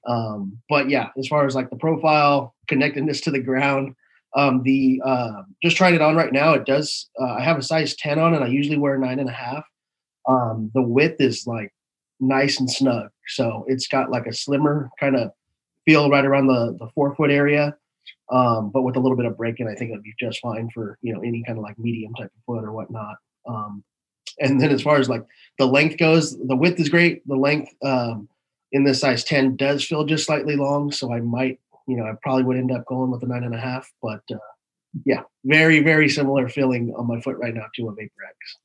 Um, 0.07 0.59
but 0.69 0.89
yeah, 0.89 1.09
as 1.19 1.29
far 1.29 1.47
as 1.47 1.55
like 1.55 1.71
the 1.71 1.77
profile, 1.77 2.55
connectedness 2.69 3.21
to 3.23 3.31
the 3.31 3.41
ground, 3.41 3.95
um, 4.37 4.63
the 4.63 5.01
uh, 5.05 5.43
just 5.63 5.77
trying 5.77 5.95
it 5.95 6.03
on 6.03 6.17
right 6.17 6.33
now. 6.33 6.55
It 6.55 6.65
does. 6.65 7.09
Uh, 7.21 7.35
I 7.35 7.43
have 7.43 7.59
a 7.59 7.63
size 7.63 7.97
ten 7.97 8.19
on, 8.19 8.35
and 8.35 8.45
I 8.45 8.49
usually 8.49 8.79
wear 8.79 8.97
nine 8.99 9.19
and 9.19 9.29
a 9.29 9.33
half. 9.33 9.65
Um, 10.29 10.71
the 10.75 10.83
width 10.83 11.21
is 11.21 11.47
like 11.47 11.73
nice 12.21 12.61
and 12.61 12.71
snug, 12.71 13.09
so 13.27 13.65
it's 13.67 13.89
got 13.89 14.11
like 14.11 14.27
a 14.27 14.33
slimmer 14.33 14.91
kind 15.01 15.17
of 15.17 15.31
feel 15.85 16.11
right 16.11 16.25
around 16.25 16.47
the 16.47 16.77
the 16.79 16.89
forefoot 16.95 17.31
area. 17.31 17.77
Um, 18.33 18.71
but 18.71 18.83
with 18.83 18.97
a 18.97 19.01
little 19.01 19.17
bit 19.17 19.27
of 19.27 19.37
breaking, 19.37 19.67
I 19.67 19.75
think 19.75 19.91
it'd 19.91 20.03
be 20.03 20.15
just 20.19 20.41
fine 20.41 20.71
for 20.73 20.97
you 21.03 21.13
know 21.13 21.21
any 21.21 21.43
kind 21.45 21.59
of 21.59 21.65
like 21.65 21.79
medium 21.79 22.15
type 22.15 22.31
of 22.37 22.45
foot 22.47 22.65
or 22.65 22.73
whatnot. 22.73 23.17
Um, 23.49 23.83
and 24.41 24.61
then 24.61 24.71
as 24.71 24.83
far 24.83 24.97
as 24.97 25.09
like 25.09 25.25
the 25.59 25.67
length 25.67 25.99
goes, 25.99 26.37
the 26.39 26.57
width 26.57 26.81
is 26.81 26.89
great. 26.89 27.27
The 27.29 27.37
length, 27.37 27.73
um, 27.83 28.29
in 28.73 28.85
this 28.85 29.01
size 29.01 29.25
10 29.25 29.57
does 29.57 29.85
feel 29.85 30.05
just 30.05 30.27
slightly 30.27 30.57
long. 30.57 30.93
So 30.93 31.13
I 31.13 31.21
might, 31.21 31.59
you 31.87 31.97
know, 31.97 32.05
I 32.05 32.13
probably 32.23 32.45
would 32.45 32.57
end 32.57 32.73
up 32.73 32.87
going 32.87 33.11
with 33.11 33.23
a 33.23 33.27
nine 33.27 33.45
and 33.45 33.55
a 33.55 33.61
half. 33.61 33.93
But 34.03 34.23
uh, 34.33 34.39
yeah, 35.05 35.23
very, 35.45 35.81
very 35.81 36.09
similar 36.09 36.49
feeling 36.49 36.95
on 36.97 37.07
my 37.07 37.21
foot 37.21 37.37
right 37.39 37.55
now 37.55 37.67
to 37.77 37.89
a 37.89 37.93
Vapor 37.93 38.25
X. 38.29 38.57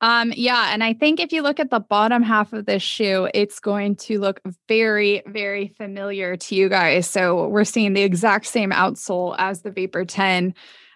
Um, 0.00 0.32
yeah, 0.36 0.72
and 0.72 0.82
I 0.82 0.94
think 0.94 1.20
if 1.20 1.32
you 1.32 1.42
look 1.42 1.60
at 1.60 1.70
the 1.70 1.78
bottom 1.78 2.24
half 2.24 2.52
of 2.52 2.66
this 2.66 2.82
shoe, 2.82 3.28
it's 3.34 3.60
going 3.60 3.94
to 3.96 4.18
look 4.18 4.40
very, 4.66 5.22
very 5.26 5.68
familiar 5.68 6.36
to 6.36 6.54
you 6.56 6.68
guys. 6.68 7.08
So 7.08 7.46
we're 7.46 7.62
seeing 7.62 7.92
the 7.92 8.02
exact 8.02 8.46
same 8.46 8.72
outsole 8.72 9.36
as 9.38 9.62
the 9.62 9.70
Vapor 9.70 10.04
10. 10.04 10.54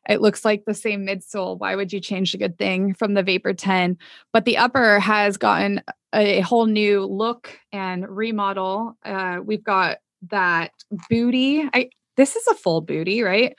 It 0.08 0.20
looks 0.20 0.44
like 0.44 0.64
the 0.64 0.74
same 0.74 1.06
midsole. 1.06 1.58
Why 1.58 1.74
would 1.74 1.92
you 1.92 2.00
change 2.00 2.34
a 2.34 2.38
good 2.38 2.58
thing 2.58 2.94
from 2.94 3.14
the 3.14 3.22
Vapor 3.22 3.54
10? 3.54 3.98
But 4.32 4.44
the 4.44 4.56
upper 4.56 5.00
has 5.00 5.36
gotten 5.36 5.82
a 6.14 6.40
whole 6.40 6.66
new 6.66 7.04
look 7.04 7.58
and 7.72 8.08
remodel. 8.08 8.96
Uh, 9.04 9.38
we've 9.44 9.64
got 9.64 9.98
that 10.30 10.72
booty. 11.10 11.68
I 11.72 11.90
this 12.16 12.36
is 12.36 12.46
a 12.46 12.54
full 12.54 12.80
booty, 12.80 13.22
right? 13.22 13.54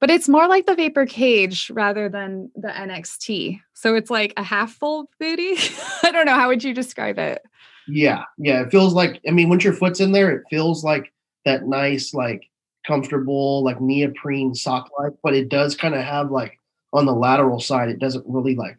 But 0.00 0.10
it's 0.10 0.28
more 0.28 0.48
like 0.48 0.64
the 0.64 0.74
Vapor 0.74 1.04
Cage 1.04 1.70
rather 1.70 2.08
than 2.08 2.50
the 2.56 2.68
NXT. 2.68 3.60
So 3.74 3.94
it's 3.94 4.10
like 4.10 4.32
a 4.38 4.42
half 4.42 4.72
full 4.72 5.10
booty. 5.20 5.56
I 6.02 6.10
don't 6.10 6.24
know. 6.24 6.34
How 6.34 6.48
would 6.48 6.64
you 6.64 6.72
describe 6.72 7.18
it? 7.18 7.42
Yeah, 7.86 8.22
yeah. 8.38 8.62
It 8.62 8.70
feels 8.70 8.94
like 8.94 9.20
I 9.28 9.32
mean, 9.32 9.48
once 9.48 9.64
your 9.64 9.74
foot's 9.74 10.00
in 10.00 10.12
there, 10.12 10.30
it 10.30 10.44
feels 10.48 10.82
like 10.84 11.12
that 11.44 11.66
nice, 11.66 12.14
like 12.14 12.48
comfortable, 12.90 13.62
like 13.62 13.80
neoprene 13.80 14.54
sock 14.54 14.90
like, 14.98 15.12
but 15.22 15.34
it 15.34 15.48
does 15.48 15.76
kind 15.76 15.94
of 15.94 16.02
have 16.02 16.30
like 16.30 16.58
on 16.92 17.06
the 17.06 17.12
lateral 17.12 17.60
side, 17.60 17.88
it 17.88 18.00
doesn't 18.00 18.24
really 18.26 18.56
like 18.56 18.76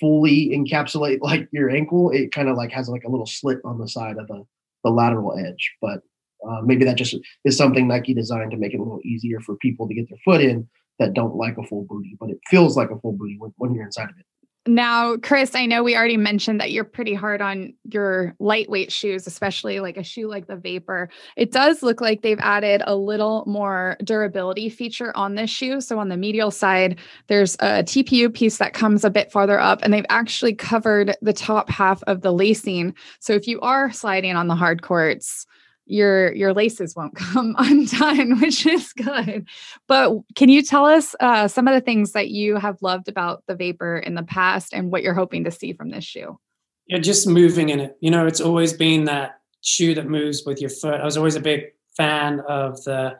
fully 0.00 0.50
encapsulate 0.50 1.18
like 1.22 1.48
your 1.52 1.70
ankle. 1.70 2.10
It 2.10 2.32
kind 2.32 2.48
of 2.48 2.56
like 2.56 2.70
has 2.70 2.88
like 2.88 3.04
a 3.04 3.10
little 3.10 3.26
slit 3.26 3.58
on 3.64 3.78
the 3.78 3.88
side 3.88 4.18
of 4.18 4.28
the, 4.28 4.44
the 4.84 4.90
lateral 4.90 5.36
edge. 5.36 5.72
But 5.82 6.00
uh, 6.48 6.60
maybe 6.62 6.84
that 6.84 6.96
just 6.96 7.16
is 7.44 7.56
something 7.56 7.88
Nike 7.88 8.14
designed 8.14 8.52
to 8.52 8.56
make 8.56 8.74
it 8.74 8.78
a 8.78 8.82
little 8.82 9.00
easier 9.04 9.40
for 9.40 9.56
people 9.56 9.88
to 9.88 9.94
get 9.94 10.08
their 10.08 10.18
foot 10.24 10.40
in 10.40 10.68
that 11.00 11.14
don't 11.14 11.34
like 11.34 11.58
a 11.58 11.64
full 11.64 11.86
booty, 11.88 12.16
but 12.20 12.30
it 12.30 12.38
feels 12.48 12.76
like 12.76 12.90
a 12.90 12.98
full 13.00 13.12
booty 13.12 13.36
when, 13.38 13.52
when 13.56 13.74
you're 13.74 13.84
inside 13.84 14.10
of 14.10 14.16
it. 14.18 14.26
Now, 14.66 15.18
Chris, 15.18 15.54
I 15.54 15.66
know 15.66 15.82
we 15.82 15.94
already 15.94 16.16
mentioned 16.16 16.58
that 16.60 16.72
you're 16.72 16.84
pretty 16.84 17.12
hard 17.12 17.42
on 17.42 17.74
your 17.84 18.34
lightweight 18.38 18.90
shoes, 18.90 19.26
especially 19.26 19.78
like 19.78 19.98
a 19.98 20.02
shoe 20.02 20.26
like 20.26 20.46
the 20.46 20.56
Vapor. 20.56 21.10
It 21.36 21.52
does 21.52 21.82
look 21.82 22.00
like 22.00 22.22
they've 22.22 22.40
added 22.40 22.82
a 22.86 22.96
little 22.96 23.44
more 23.46 23.98
durability 24.02 24.70
feature 24.70 25.14
on 25.14 25.34
this 25.34 25.50
shoe. 25.50 25.82
So 25.82 25.98
on 25.98 26.08
the 26.08 26.16
medial 26.16 26.50
side, 26.50 26.98
there's 27.26 27.56
a 27.56 27.82
TPU 27.82 28.32
piece 28.32 28.56
that 28.56 28.72
comes 28.72 29.04
a 29.04 29.10
bit 29.10 29.30
farther 29.30 29.60
up, 29.60 29.80
and 29.82 29.92
they've 29.92 30.06
actually 30.08 30.54
covered 30.54 31.14
the 31.20 31.34
top 31.34 31.68
half 31.68 32.02
of 32.04 32.22
the 32.22 32.32
lacing. 32.32 32.94
So 33.18 33.34
if 33.34 33.46
you 33.46 33.60
are 33.60 33.92
sliding 33.92 34.34
on 34.34 34.48
the 34.48 34.56
hard 34.56 34.80
courts, 34.80 35.46
your 35.86 36.32
your 36.34 36.54
laces 36.54 36.94
won't 36.96 37.14
come 37.16 37.54
undone, 37.58 38.40
which 38.40 38.66
is 38.66 38.92
good. 38.92 39.48
But 39.86 40.18
can 40.34 40.48
you 40.48 40.62
tell 40.62 40.86
us 40.86 41.14
uh, 41.20 41.48
some 41.48 41.68
of 41.68 41.74
the 41.74 41.80
things 41.80 42.12
that 42.12 42.30
you 42.30 42.56
have 42.56 42.82
loved 42.82 43.08
about 43.08 43.42
the 43.46 43.54
Vapor 43.54 43.98
in 43.98 44.14
the 44.14 44.22
past 44.22 44.72
and 44.72 44.90
what 44.90 45.02
you're 45.02 45.14
hoping 45.14 45.44
to 45.44 45.50
see 45.50 45.72
from 45.72 45.90
this 45.90 46.04
shoe? 46.04 46.38
Yeah, 46.86 46.98
just 46.98 47.26
moving 47.26 47.70
in 47.70 47.80
it. 47.80 47.96
You 48.00 48.10
know, 48.10 48.26
it's 48.26 48.40
always 48.40 48.72
been 48.72 49.04
that 49.04 49.40
shoe 49.62 49.94
that 49.94 50.08
moves 50.08 50.44
with 50.44 50.60
your 50.60 50.70
foot. 50.70 51.00
I 51.00 51.04
was 51.04 51.16
always 51.16 51.36
a 51.36 51.40
big 51.40 51.64
fan 51.96 52.40
of 52.48 52.82
the 52.84 53.18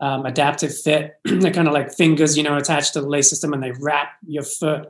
um, 0.00 0.26
adaptive 0.26 0.76
fit. 0.76 1.14
They're 1.24 1.52
kind 1.52 1.68
of 1.68 1.74
like 1.74 1.92
fingers, 1.92 2.36
you 2.36 2.42
know, 2.42 2.56
attached 2.56 2.92
to 2.94 3.00
the 3.00 3.08
lace 3.08 3.30
system, 3.30 3.52
and 3.52 3.62
they 3.62 3.72
wrap 3.80 4.10
your 4.26 4.42
foot. 4.42 4.88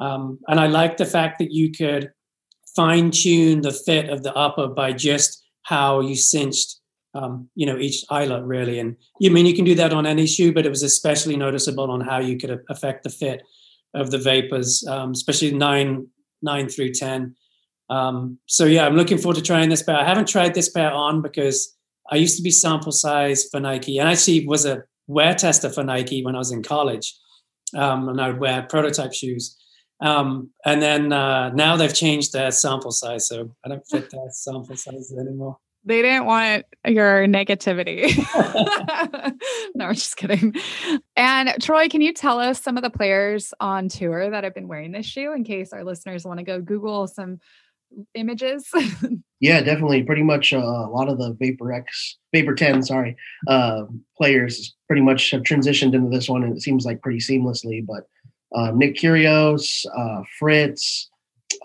Um, 0.00 0.40
and 0.48 0.58
I 0.58 0.66
like 0.66 0.96
the 0.96 1.06
fact 1.06 1.38
that 1.38 1.52
you 1.52 1.70
could 1.70 2.12
fine 2.74 3.10
tune 3.10 3.60
the 3.62 3.72
fit 3.72 4.08
of 4.08 4.22
the 4.22 4.34
upper 4.34 4.68
by 4.68 4.92
just 4.92 5.39
how 5.70 6.00
you 6.00 6.16
cinched 6.16 6.80
um, 7.14 7.48
you 7.54 7.66
know 7.66 7.78
each 7.78 8.04
eyelet 8.10 8.44
really. 8.44 8.78
And 8.78 8.96
you 9.20 9.30
I 9.30 9.32
mean 9.32 9.46
you 9.46 9.54
can 9.54 9.64
do 9.64 9.76
that 9.76 9.92
on 9.92 10.04
any 10.06 10.26
shoe 10.26 10.52
but 10.52 10.66
it 10.66 10.68
was 10.68 10.82
especially 10.82 11.36
noticeable 11.36 11.90
on 11.90 12.00
how 12.00 12.18
you 12.18 12.36
could 12.36 12.60
affect 12.68 13.04
the 13.04 13.10
fit 13.10 13.42
of 13.94 14.10
the 14.10 14.18
vapors 14.18 14.84
um, 14.86 15.12
especially 15.12 15.52
9 15.52 16.06
9 16.42 16.68
through 16.68 16.92
10 16.92 17.34
um, 17.88 18.38
so 18.46 18.64
yeah 18.64 18.86
i'm 18.86 18.94
looking 18.94 19.18
forward 19.18 19.36
to 19.36 19.42
trying 19.42 19.68
this 19.68 19.82
pair. 19.82 19.96
I 19.96 20.04
haven't 20.04 20.28
tried 20.28 20.54
this 20.54 20.68
pair 20.68 20.92
on 20.92 21.22
because 21.22 21.76
i 22.12 22.14
used 22.14 22.36
to 22.36 22.42
be 22.42 22.52
sample 22.52 22.92
size 22.92 23.48
for 23.50 23.58
nike 23.58 23.98
and 23.98 24.08
I 24.08 24.12
actually 24.12 24.46
was 24.46 24.64
a 24.64 24.84
wear 25.08 25.34
tester 25.34 25.70
for 25.70 25.82
nike 25.82 26.24
when 26.24 26.36
i 26.36 26.38
was 26.38 26.52
in 26.52 26.62
college 26.62 27.12
um, 27.74 28.08
and 28.08 28.20
i 28.20 28.28
would 28.28 28.38
wear 28.38 28.62
prototype 28.62 29.12
shoes 29.12 29.56
um, 30.00 30.50
and 30.64 30.80
then 30.80 31.12
uh, 31.12 31.50
now 31.50 31.76
they've 31.76 31.94
changed 31.94 32.32
their 32.32 32.50
sample 32.50 32.90
size, 32.90 33.28
so 33.28 33.54
I 33.64 33.68
don't 33.68 33.86
fit 33.86 34.10
that 34.10 34.30
sample 34.32 34.76
size 34.76 35.12
anymore. 35.18 35.58
They 35.84 36.02
didn't 36.02 36.26
want 36.26 36.66
your 36.86 37.26
negativity. 37.26 38.14
no, 39.74 39.86
I'm 39.86 39.94
just 39.94 40.16
kidding. 40.16 40.54
And 41.16 41.54
Troy, 41.62 41.88
can 41.88 42.02
you 42.02 42.12
tell 42.12 42.38
us 42.38 42.62
some 42.62 42.76
of 42.76 42.82
the 42.82 42.90
players 42.90 43.54
on 43.60 43.88
tour 43.88 44.30
that 44.30 44.44
have 44.44 44.54
been 44.54 44.68
wearing 44.68 44.92
this 44.92 45.06
shoe 45.06 45.32
in 45.32 45.42
case 45.42 45.72
our 45.72 45.82
listeners 45.82 46.24
want 46.26 46.38
to 46.38 46.44
go 46.44 46.60
Google 46.60 47.06
some 47.06 47.40
images? 48.14 48.68
yeah, 49.40 49.62
definitely. 49.62 50.02
Pretty 50.02 50.22
much 50.22 50.52
uh, 50.52 50.58
a 50.58 50.90
lot 50.90 51.08
of 51.08 51.16
the 51.16 51.34
Vapor 51.40 51.72
X, 51.72 52.18
Vapor 52.34 52.54
10, 52.54 52.82
sorry, 52.82 53.16
uh, 53.48 53.84
players 54.18 54.74
pretty 54.86 55.02
much 55.02 55.30
have 55.30 55.42
transitioned 55.42 55.94
into 55.94 56.10
this 56.10 56.28
one 56.28 56.42
and 56.42 56.54
it 56.54 56.60
seems 56.60 56.84
like 56.84 57.00
pretty 57.00 57.20
seamlessly. 57.20 57.84
But 57.86 58.06
uh, 58.54 58.72
Nick 58.72 58.96
Kyrgios, 58.96 59.86
uh, 59.96 60.22
Fritz, 60.38 61.10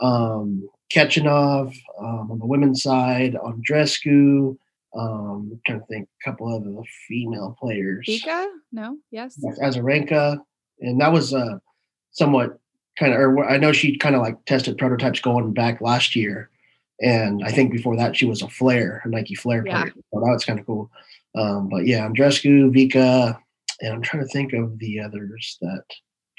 um, 0.02 0.67
Khachanov 0.93 1.76
um, 2.00 2.32
on 2.32 2.39
the 2.39 2.45
women's 2.45 2.84
side, 2.84 3.34
Andreescu. 3.34 4.58
Um, 4.98 5.50
I'm 5.52 5.62
trying 5.65 5.80
to 5.82 5.86
think 5.88 6.08
a 6.08 6.30
couple 6.30 6.56
of 6.56 6.63
the 6.63 6.84
female 7.08 7.56
players. 7.60 8.06
Vika? 8.08 8.48
No, 8.71 8.98
yes. 9.12 9.38
Azarenka. 9.62 10.39
And 10.80 11.02
that 11.02 11.12
was 11.12 11.34
uh, 11.34 11.60
somewhat 12.12 12.60
kind 12.98 13.13
of, 13.13 13.19
or 13.19 13.45
I 13.50 13.58
know 13.58 13.74
she 13.74 13.98
kind 13.98 14.15
of 14.15 14.21
like 14.21 14.43
tested 14.45 14.78
prototypes 14.78 15.19
going 15.19 15.54
back 15.54 15.82
last 15.82 16.15
year. 16.15 16.50
And 17.02 17.43
I 17.43 17.52
think 17.52 17.74
before 17.74 17.98
that, 17.98 18.15
she 18.15 18.26
was 18.26 18.41
a 18.41 18.48
Flare, 18.48 19.02
a 19.04 19.10
Nike 19.10 19.36
Flare 19.36 19.65
yeah. 19.65 19.82
player. 19.82 19.93
So 19.95 20.19
that 20.19 20.32
was 20.32 20.45
kind 20.45 20.60
of 20.60 20.65
cool. 20.65 20.89
Um, 21.36 21.67
but 21.67 21.86
yeah, 21.86 22.08
Andreescu, 22.08 22.74
Vika, 22.74 23.38
and 23.82 23.93
I'm 23.93 24.02
trying 24.02 24.24
to 24.24 24.30
think 24.30 24.54
of 24.54 24.80
the 24.80 25.02
others 25.02 25.58
that 25.62 25.84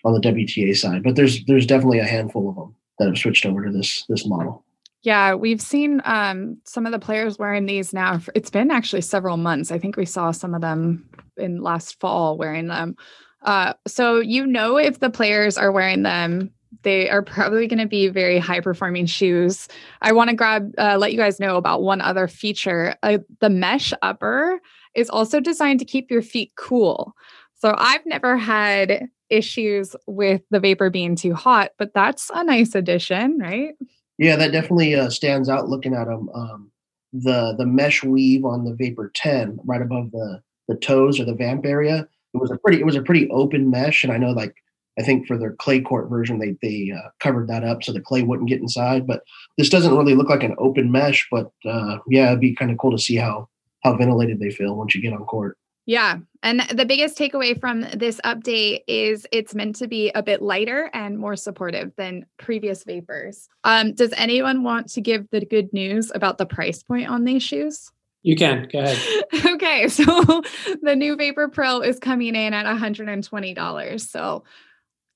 on 0.06 0.12
the 0.12 0.20
WTA 0.20 0.76
side, 0.76 1.02
but 1.02 1.16
there's 1.16 1.44
there's 1.46 1.66
definitely 1.66 1.98
a 1.98 2.04
handful 2.04 2.48
of 2.48 2.54
them 2.54 2.74
that 2.98 3.08
have 3.08 3.18
switched 3.18 3.44
over 3.44 3.64
to 3.64 3.72
this 3.72 4.04
this 4.08 4.26
model. 4.26 4.64
Yeah, 5.02 5.34
we've 5.34 5.60
seen 5.60 6.00
um, 6.04 6.58
some 6.64 6.86
of 6.86 6.92
the 6.92 6.98
players 6.98 7.38
wearing 7.38 7.66
these 7.66 7.92
now. 7.92 8.20
It's 8.34 8.50
been 8.50 8.70
actually 8.70 9.02
several 9.02 9.36
months. 9.36 9.70
I 9.70 9.78
think 9.78 9.96
we 9.96 10.04
saw 10.04 10.30
some 10.30 10.54
of 10.54 10.60
them 10.60 11.08
in 11.36 11.60
last 11.60 12.00
fall 12.00 12.38
wearing 12.38 12.68
them. 12.68 12.96
Uh, 13.42 13.74
so 13.86 14.20
you 14.20 14.46
know 14.46 14.76
if 14.76 15.00
the 15.00 15.10
players 15.10 15.58
are 15.58 15.70
wearing 15.70 16.02
them, 16.02 16.50
they 16.82 17.10
are 17.10 17.22
probably 17.22 17.66
going 17.66 17.80
to 17.80 17.86
be 17.86 18.08
very 18.08 18.38
high 18.38 18.60
performing 18.60 19.06
shoes. 19.06 19.68
I 20.02 20.12
want 20.12 20.30
to 20.30 20.36
grab 20.36 20.72
uh, 20.78 20.96
let 20.98 21.12
you 21.12 21.18
guys 21.18 21.40
know 21.40 21.56
about 21.56 21.82
one 21.82 22.00
other 22.00 22.28
feature. 22.28 22.94
Uh, 23.02 23.18
the 23.40 23.50
mesh 23.50 23.92
upper 24.02 24.60
is 24.94 25.10
also 25.10 25.40
designed 25.40 25.80
to 25.80 25.84
keep 25.84 26.10
your 26.12 26.22
feet 26.22 26.52
cool. 26.56 27.12
So 27.54 27.74
I've 27.76 28.04
never 28.06 28.36
had 28.36 29.08
issues 29.30 29.96
with 30.06 30.42
the 30.50 30.60
vapor 30.60 30.90
being 30.90 31.16
too 31.16 31.34
hot, 31.34 31.70
but 31.78 31.92
that's 31.94 32.30
a 32.34 32.44
nice 32.44 32.74
addition, 32.74 33.38
right? 33.38 33.74
Yeah, 34.18 34.36
that 34.36 34.52
definitely 34.52 34.94
uh, 34.94 35.10
stands 35.10 35.48
out 35.48 35.68
looking 35.68 35.94
at 35.94 36.06
them. 36.06 36.28
Um, 36.34 36.70
the 37.12 37.54
the 37.56 37.66
mesh 37.66 38.02
weave 38.02 38.44
on 38.44 38.64
the 38.64 38.74
Vapor 38.74 39.10
10, 39.14 39.60
right 39.64 39.82
above 39.82 40.10
the 40.10 40.40
the 40.68 40.76
toes 40.76 41.20
or 41.20 41.24
the 41.24 41.34
vamp 41.34 41.64
area, 41.64 42.08
it 42.34 42.38
was 42.38 42.50
a 42.50 42.58
pretty 42.58 42.80
it 42.80 42.86
was 42.86 42.96
a 42.96 43.02
pretty 43.02 43.28
open 43.30 43.70
mesh, 43.70 44.04
and 44.04 44.12
I 44.12 44.18
know 44.18 44.30
like 44.30 44.54
I 44.98 45.02
think 45.02 45.26
for 45.26 45.36
their 45.36 45.52
clay 45.52 45.80
court 45.80 46.08
version 46.08 46.38
they 46.38 46.56
they 46.62 46.92
uh, 46.92 47.08
covered 47.20 47.48
that 47.48 47.64
up 47.64 47.82
so 47.82 47.92
the 47.92 48.00
clay 48.00 48.22
wouldn't 48.22 48.48
get 48.48 48.60
inside. 48.60 49.06
But 49.06 49.22
this 49.58 49.68
doesn't 49.68 49.96
really 49.96 50.14
look 50.14 50.30
like 50.30 50.42
an 50.42 50.54
open 50.58 50.90
mesh, 50.90 51.26
but 51.30 51.50
uh, 51.64 51.98
yeah, 52.08 52.28
it'd 52.28 52.40
be 52.40 52.54
kind 52.54 52.70
of 52.70 52.78
cool 52.78 52.92
to 52.92 52.98
see 52.98 53.16
how 53.16 53.48
how 53.84 53.96
ventilated 53.96 54.40
they 54.40 54.50
feel 54.50 54.76
once 54.76 54.94
you 54.94 55.02
get 55.02 55.12
on 55.12 55.24
court. 55.24 55.56
Yeah. 55.87 56.18
And 56.42 56.61
the 56.75 56.85
biggest 56.85 57.16
takeaway 57.16 57.59
from 57.59 57.83
this 57.94 58.20
update 58.25 58.81
is 58.88 59.25
it's 59.31 59.55
meant 59.55 59.77
to 59.77 59.87
be 59.87 60.11
a 60.11 60.22
bit 60.22 60.42
lighter 60.42 60.90
and 60.92 61.16
more 61.16 61.37
supportive 61.37 61.92
than 61.96 62.27
previous 62.38 62.83
vapors. 62.83 63.49
Um, 63.62 63.94
does 63.94 64.12
anyone 64.16 64.64
want 64.64 64.88
to 64.90 65.01
give 65.01 65.31
the 65.31 65.44
good 65.44 65.72
news 65.72 66.11
about 66.14 66.38
the 66.38 66.46
price 66.46 66.83
point 66.83 67.09
on 67.09 67.25
these 67.25 67.42
shoes? 67.42 67.90
You 68.22 68.35
can 68.35 68.68
go 68.72 68.81
ahead. 68.81 69.25
okay. 69.55 69.87
So 69.88 70.42
the 70.83 70.96
new 70.96 71.14
Vapor 71.14 71.49
Pro 71.49 71.81
is 71.81 72.01
coming 72.01 72.35
in 72.35 72.53
at 72.53 72.66
$120. 72.66 74.01
So 74.01 74.42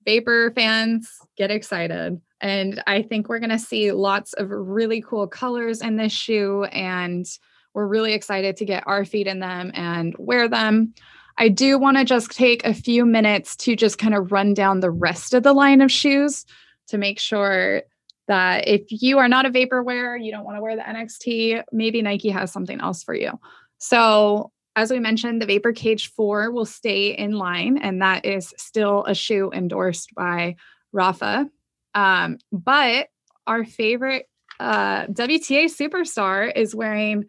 Vapor 0.05 0.53
fans 0.55 1.19
get 1.37 1.51
excited. 1.51 2.21
And 2.41 2.83
I 2.87 3.03
think 3.03 3.29
we're 3.29 3.41
going 3.41 3.51
to 3.51 3.59
see 3.59 3.91
lots 3.91 4.33
of 4.35 4.51
really 4.51 5.03
cool 5.03 5.27
colors 5.27 5.83
in 5.83 5.97
this 5.97 6.13
shoe 6.13 6.65
and 6.65 7.27
we're 7.75 7.87
really 7.87 8.13
excited 8.13 8.57
to 8.57 8.65
get 8.65 8.87
our 8.87 9.05
feet 9.05 9.27
in 9.27 9.41
them 9.41 9.71
and 9.75 10.15
wear 10.19 10.49
them. 10.49 10.95
I 11.39 11.49
do 11.49 11.79
want 11.79 11.97
to 11.97 12.05
just 12.05 12.31
take 12.33 12.65
a 12.65 12.75
few 12.75 13.07
minutes 13.07 13.57
to 13.57 13.77
just 13.77 13.99
kind 13.99 14.15
of 14.15 14.33
run 14.33 14.53
down 14.53 14.81
the 14.81 14.91
rest 14.91 15.33
of 15.33 15.43
the 15.43 15.53
line 15.53 15.81
of 15.81 15.91
shoes 15.91 16.45
to 16.89 16.99
make 16.99 17.19
sure 17.19 17.83
that 18.29 18.69
if 18.69 18.83
you 18.91 19.19
are 19.19 19.29
not 19.29 19.47
a 19.47 19.51
vapor 19.51 19.83
wearer, 19.83 20.17
you 20.17 20.31
don't 20.31 20.45
want 20.45 20.57
to 20.57 20.63
wear 20.63 20.77
the 20.77 20.83
NXT, 20.83 21.65
maybe 21.73 22.03
Nike 22.03 22.29
has 22.29 22.53
something 22.53 22.81
else 22.81 23.03
for 23.03 23.15
you. 23.15 23.33
So, 23.79 24.53
as 24.77 24.91
we 24.91 25.01
mentioned, 25.01 25.43
the 25.43 25.47
Vapor 25.47 25.73
Cage 25.73 26.13
4 26.13 26.53
will 26.53 26.65
stay 26.65 27.09
in 27.09 27.33
line, 27.33 27.79
and 27.79 28.03
that 28.03 28.25
is 28.25 28.55
still 28.57 29.05
a 29.05 29.15
shoe 29.15 29.51
endorsed 29.53 30.15
by 30.15 30.57
Rafa. 30.93 31.51
Um, 31.95 32.39
but 32.53 33.09
our 33.47 33.65
favorite 33.65 34.27
uh, 34.61 35.07
WTA 35.07 35.65
superstar 35.65 36.53
is 36.55 36.75
wearing 36.75 37.25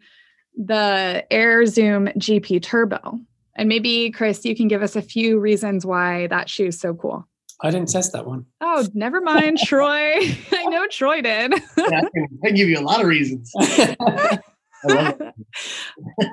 the 0.56 1.24
Air 1.30 1.66
Zoom 1.66 2.06
GP 2.08 2.62
Turbo. 2.62 3.20
And 3.54 3.68
maybe, 3.68 4.10
Chris, 4.10 4.44
you 4.44 4.56
can 4.56 4.68
give 4.68 4.82
us 4.82 4.96
a 4.96 5.02
few 5.02 5.38
reasons 5.38 5.84
why 5.84 6.26
that 6.28 6.48
shoe 6.48 6.66
is 6.66 6.80
so 6.80 6.94
cool. 6.94 7.26
I 7.62 7.70
didn't 7.70 7.90
test 7.90 8.12
that 8.12 8.26
one. 8.26 8.46
Oh, 8.60 8.86
never 8.94 9.20
mind, 9.20 9.58
Troy. 9.64 10.18
I 10.52 10.64
know 10.66 10.86
Troy 10.88 11.20
did. 11.20 11.52
yeah, 11.52 11.84
I, 11.84 11.88
can, 11.88 12.28
I 12.44 12.46
can 12.48 12.56
give 12.56 12.68
you 12.68 12.78
a 12.78 12.80
lot 12.80 13.00
of 13.00 13.06
reasons. 13.06 13.52
I 13.60 14.38
love 14.84 15.20
it. 15.20 15.34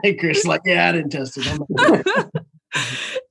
hey, 0.01 0.15
Chris, 0.15 0.45
like, 0.45 0.61
yeah, 0.65 0.89
I 0.89 0.91
didn't 0.93 1.11
test 1.11 1.37
it. 1.37 2.45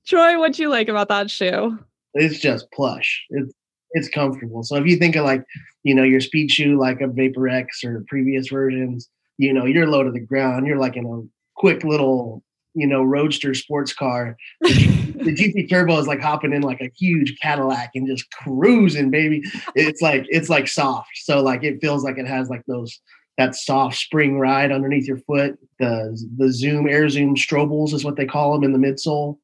Troy, 0.07 0.39
what'd 0.39 0.59
you 0.59 0.69
like 0.69 0.89
about 0.89 1.09
that 1.09 1.31
shoe? 1.31 1.79
It's 2.15 2.39
just 2.39 2.71
plush. 2.73 3.25
It's 3.31 3.53
it's 3.93 4.09
comfortable. 4.09 4.63
So 4.63 4.77
if 4.77 4.87
you 4.87 4.97
think 4.97 5.17
of 5.17 5.25
like, 5.25 5.45
you 5.83 5.95
know, 5.95 6.03
your 6.03 6.21
speed 6.21 6.51
shoe 6.51 6.79
like 6.79 7.01
a 7.01 7.07
Vapor 7.07 7.49
X 7.49 7.83
or 7.85 8.05
previous 8.09 8.49
versions, 8.49 9.09
you 9.39 9.53
know, 9.53 9.65
you're 9.65 9.87
low 9.87 10.03
to 10.03 10.11
the 10.11 10.21
ground. 10.21 10.67
You're 10.67 10.79
like 10.79 10.97
in 10.97 11.07
a 11.07 11.23
quick 11.59 11.85
little, 11.85 12.43
you 12.75 12.87
know, 12.87 13.03
roadster 13.03 13.55
sports 13.55 13.93
car. 13.93 14.37
the 14.61 15.35
GP 15.35 15.71
Turbo 15.71 15.99
is 15.99 16.07
like 16.07 16.21
hopping 16.21 16.53
in 16.53 16.63
like 16.63 16.81
a 16.81 16.91
huge 16.97 17.39
Cadillac 17.41 17.93
and 17.95 18.07
just 18.07 18.31
cruising, 18.33 19.11
baby. 19.11 19.43
It's 19.75 20.03
like 20.03 20.27
it's 20.29 20.49
like 20.49 20.69
soft. 20.69 21.11
So 21.15 21.41
like 21.41 21.65
it 21.65 21.81
feels 21.81 22.05
like 22.05 22.19
it 22.19 22.27
has 22.27 22.51
like 22.51 22.63
those 22.67 23.01
that 23.39 23.55
soft 23.55 23.97
spring 23.97 24.39
ride 24.39 24.73
underneath 24.73 25.07
your 25.07 25.19
foot. 25.19 25.57
The 25.79 26.21
the 26.37 26.53
Zoom 26.53 26.89
Air 26.89 27.09
Zoom 27.09 27.37
Strobels 27.37 27.95
is 27.95 28.05
what 28.05 28.17
they 28.17 28.27
call 28.27 28.53
them 28.53 28.65
in 28.65 28.73
the 28.73 28.87
midsole. 28.87 29.39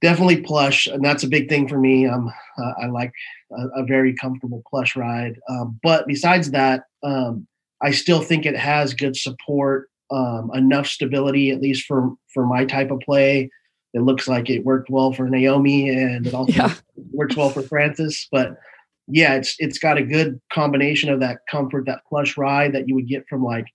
Definitely 0.00 0.42
plush, 0.42 0.86
and 0.86 1.04
that's 1.04 1.24
a 1.24 1.28
big 1.28 1.48
thing 1.48 1.68
for 1.68 1.78
me. 1.78 2.06
Um, 2.06 2.30
uh, 2.58 2.72
I 2.82 2.86
like 2.86 3.12
a, 3.52 3.82
a, 3.82 3.84
very 3.84 4.12
comfortable 4.14 4.62
plush 4.68 4.96
ride. 4.96 5.38
Um, 5.48 5.78
but 5.82 6.06
besides 6.06 6.50
that, 6.50 6.84
um, 7.02 7.46
I 7.82 7.90
still 7.90 8.22
think 8.22 8.46
it 8.46 8.56
has 8.56 8.94
good 8.94 9.16
support, 9.16 9.90
um, 10.10 10.50
enough 10.54 10.86
stability, 10.86 11.50
at 11.50 11.60
least 11.60 11.84
for 11.86 12.14
for 12.32 12.46
my 12.46 12.64
type 12.64 12.90
of 12.90 13.00
play. 13.00 13.50
It 13.94 14.02
looks 14.02 14.26
like 14.26 14.48
it 14.48 14.64
worked 14.64 14.88
well 14.88 15.12
for 15.12 15.28
Naomi, 15.28 15.88
and 15.88 16.26
it 16.26 16.34
also 16.34 16.52
yeah. 16.52 16.74
works 17.12 17.36
well 17.36 17.50
for 17.50 17.62
Frances. 17.62 18.28
But 18.30 18.56
yeah, 19.08 19.34
it's 19.34 19.56
it's 19.58 19.78
got 19.78 19.98
a 19.98 20.02
good 20.02 20.40
combination 20.52 21.10
of 21.10 21.20
that 21.20 21.40
comfort, 21.50 21.86
that 21.86 22.04
plush 22.08 22.36
ride 22.36 22.72
that 22.72 22.88
you 22.88 22.94
would 22.94 23.08
get 23.08 23.26
from 23.28 23.42
like, 23.44 23.66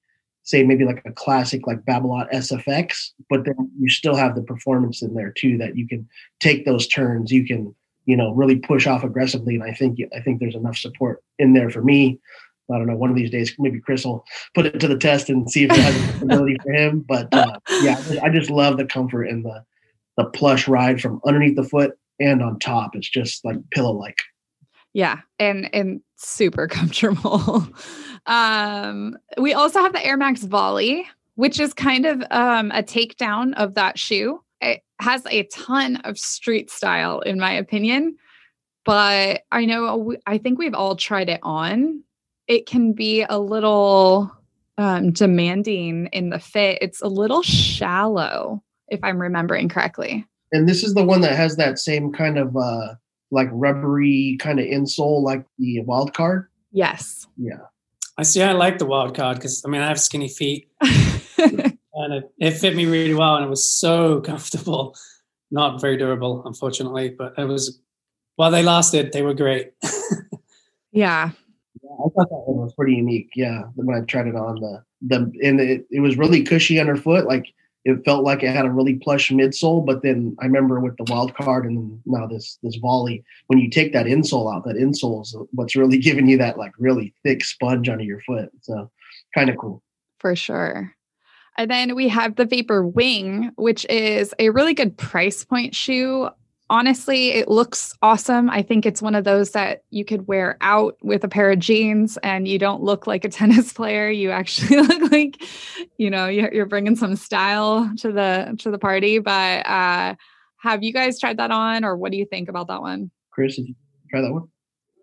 say 0.44 0.64
maybe 0.64 0.86
like 0.86 1.02
a 1.06 1.12
classic 1.12 1.68
like 1.68 1.84
Babolat 1.86 2.32
SFX, 2.32 3.12
but 3.30 3.46
then 3.46 3.70
you 3.80 3.90
still 3.90 4.16
have 4.16 4.36
the 4.36 4.42
performance 4.42 5.02
in 5.02 5.14
there 5.14 5.34
too 5.38 5.58
that 5.58 5.76
you 5.76 5.88
can 5.88 6.08
take 6.40 6.66
those 6.66 6.88
turns, 6.88 7.32
you 7.32 7.46
can 7.46 7.76
you 8.06 8.16
know 8.16 8.32
really 8.32 8.56
push 8.56 8.88
off 8.88 9.04
aggressively, 9.04 9.56
and 9.56 9.64
I 9.64 9.74
think 9.74 10.00
I 10.16 10.22
think 10.22 10.40
there's 10.40 10.56
enough 10.56 10.78
support 10.78 11.24
in 11.38 11.54
there 11.54 11.70
for 11.70 11.84
me. 11.84 12.20
I 12.72 12.78
don't 12.78 12.88
know. 12.88 12.96
One 12.96 13.10
of 13.10 13.16
these 13.16 13.32
days, 13.32 13.54
maybe 13.58 13.80
Chris 13.80 14.06
will 14.06 14.26
put 14.54 14.66
it 14.66 14.80
to 14.80 14.88
the 14.88 14.98
test 14.98 15.30
and 15.30 15.50
see 15.50 15.64
if 15.64 15.72
it 15.72 15.78
has 15.78 16.22
ability 16.22 16.58
for 16.64 16.72
him. 16.72 17.06
But 17.08 17.34
uh, 17.34 17.60
yeah, 17.82 18.02
I 18.22 18.30
just 18.30 18.50
love 18.50 18.78
the 18.78 18.86
comfort 18.86 19.26
and 19.26 19.46
the 19.46 19.64
the 20.18 20.26
plush 20.26 20.68
ride 20.68 21.00
from 21.00 21.22
underneath 21.26 21.56
the 21.56 21.64
foot 21.64 21.98
and 22.20 22.42
on 22.42 22.60
top. 22.60 22.96
It's 22.96 23.10
just 23.10 23.46
like 23.46 23.58
pillow 23.72 23.94
like. 23.94 24.18
Yeah, 24.94 25.20
and 25.40 25.74
and 25.74 26.02
super 26.16 26.68
comfortable. 26.68 27.68
um, 28.26 29.18
we 29.38 29.54
also 29.54 29.80
have 29.82 29.94
the 29.94 30.06
Air 30.06 30.18
Max 30.18 30.44
Volley, 30.44 31.08
which 31.36 31.60
is 31.60 31.74
kind 31.74 32.06
of 32.06 32.24
um, 32.32 32.72
a 32.72 32.84
takedown 32.84 33.54
of 33.56 33.76
that 33.76 33.98
shoe. 33.98 34.42
It 34.60 34.82
has 35.00 35.24
a 35.30 35.44
ton 35.44 35.98
of 35.98 36.18
street 36.18 36.72
style, 36.72 37.20
in 37.20 37.40
my 37.40 37.52
opinion. 37.52 38.18
But 38.86 39.42
I 39.52 39.66
know 39.66 40.16
I 40.26 40.38
think 40.38 40.58
we've 40.58 40.74
all 40.74 40.96
tried 40.96 41.30
it 41.30 41.42
on. 41.44 42.04
It 42.48 42.66
can 42.66 42.94
be 42.94 43.26
a 43.28 43.40
little 43.40 44.32
um, 44.78 45.12
demanding 45.12 46.08
in 46.08 46.30
the 46.30 46.40
fit. 46.40 46.80
It's 46.82 47.02
a 47.02 47.08
little 47.08 47.44
shallow, 47.44 48.64
if 48.88 49.04
I'm 49.04 49.22
remembering 49.22 49.70
correctly. 49.70 50.26
And 50.52 50.68
this 50.68 50.84
is 50.84 50.94
the 50.94 51.04
one 51.04 51.22
that 51.22 51.36
has 51.36 51.58
that 51.58 51.78
same 51.78 52.14
kind 52.14 52.38
of 52.38 52.56
uh, 52.56 52.96
like 53.32 53.50
rubbery 53.52 54.38
kind 54.40 54.60
of 54.60 54.66
insole 54.66 55.22
like 55.24 55.46
the 55.58 55.82
wild 55.82 56.14
card. 56.14 56.48
Yes. 56.72 57.28
Yeah. 57.38 57.58
I 58.18 58.24
see. 58.24 58.42
I 58.42 58.54
like 58.54 58.80
the 58.80 58.86
wild 58.86 59.16
card 59.16 59.38
because 59.38 59.64
I 59.66 59.70
mean 59.70 59.82
I 59.82 59.88
have 59.88 60.00
skinny 60.00 60.28
feet, 60.28 60.70
and 60.82 62.14
it, 62.14 62.32
it 62.40 62.52
fit 62.52 62.76
me 62.76 62.86
really 62.86 63.14
well, 63.14 63.36
and 63.36 63.46
it 63.46 63.50
was 63.50 63.70
so 63.70 64.22
comfortable. 64.26 64.96
Not 65.52 65.80
very 65.80 65.98
durable, 65.98 66.44
unfortunately, 66.46 67.10
but 67.18 67.34
it 67.38 67.46
was. 67.46 67.80
While 68.36 68.52
they 68.52 68.62
lasted, 68.62 69.14
they 69.14 69.24
were 69.24 69.34
great. 69.34 69.72
yeah. 70.92 71.32
I 72.00 72.10
thought 72.10 72.30
that 72.30 72.44
one 72.46 72.64
was 72.64 72.74
pretty 72.74 72.96
unique. 72.96 73.32
Yeah, 73.36 73.64
when 73.76 73.96
I 73.96 74.02
tried 74.06 74.28
it 74.28 74.36
on 74.36 74.60
the 74.60 74.84
the 75.02 75.32
and 75.44 75.60
it, 75.60 75.86
it 75.92 76.00
was 76.00 76.18
really 76.18 76.44
cushy 76.44 76.80
underfoot. 76.80 77.26
Like 77.26 77.46
it 77.86 78.04
felt 78.04 78.24
like 78.24 78.44
it 78.44 78.54
had 78.54 78.66
a 78.66 78.72
really 78.72 78.96
plush 78.96 79.30
midsole, 79.32 79.86
but 79.86 80.04
then 80.04 80.36
I 80.42 80.46
remember 80.46 80.80
with 80.80 80.98
the 80.98 81.06
wild 81.12 81.34
card 81.36 81.66
and 81.66 82.02
now 82.06 82.28
this 82.28 82.60
this 82.62 82.76
volley, 82.76 83.24
when 83.48 83.60
you 83.60 83.70
take 83.70 83.94
that 83.94 84.06
insole 84.06 84.54
out, 84.54 84.66
that 84.66 84.76
insole 84.76 85.22
is 85.22 85.36
what's 85.52 85.76
really 85.76 85.98
giving 86.08 86.28
you 86.28 86.38
that 86.38 86.58
like 86.58 86.74
really 86.78 87.14
thick 87.24 87.44
sponge 87.44 87.90
under 87.90 88.04
your 88.04 88.22
foot. 88.22 88.50
So 88.62 88.92
kind 89.34 89.50
of 89.50 89.58
cool. 89.58 89.82
For 90.20 90.36
sure. 90.36 90.94
And 91.58 91.72
then 91.72 91.96
we 91.96 92.08
have 92.10 92.36
the 92.36 92.46
Vapor 92.46 92.86
Wing, 92.86 93.52
which 93.56 93.86
is 93.90 94.34
a 94.38 94.50
really 94.50 94.76
good 94.76 94.96
price 94.96 95.44
point 95.44 95.74
shoe 95.74 96.30
honestly, 96.70 97.30
it 97.32 97.48
looks 97.48 97.94
awesome. 98.02 98.50
I 98.50 98.62
think 98.62 98.86
it's 98.86 99.02
one 99.02 99.16
of 99.16 99.24
those 99.24 99.52
that 99.52 99.84
you 99.90 100.06
could 100.06 100.28
wear 100.28 100.58
out 100.62 100.98
with 101.02 101.24
a 101.24 101.28
pair 101.28 101.52
of 101.52 101.60
jeans 101.60 102.18
and 102.18 102.48
you 102.48 102.60
don't 102.60 102.82
look 102.82 103.08
like 103.08 103.26
a 103.26 103.30
tennis 103.38 103.74
player. 103.74 104.10
You 104.10 104.32
actually 104.32 104.78
look 104.82 105.12
like, 105.12 105.42
you 105.98 106.10
know, 106.10 106.28
you're 106.28 106.66
bringing 106.66 106.96
some 106.96 107.16
style 107.16 107.92
to 107.98 108.12
the 108.12 108.56
to 108.60 108.72
the 108.72 108.80
party. 108.80 109.20
But 109.20 109.66
uh, 109.66 110.16
have 110.62 110.84
you 110.84 110.94
guys 110.94 111.20
tried 111.20 111.38
that 111.38 111.52
on, 111.52 111.84
or 111.84 111.96
what 111.96 112.12
do 112.12 112.18
you 112.18 112.26
think 112.26 112.50
about 112.50 112.68
that 112.68 112.82
one? 112.82 113.12
Chris, 113.32 113.56
did 113.56 113.68
you 113.68 113.76
try 114.10 114.22
that 114.22 114.32
one? 114.32 114.48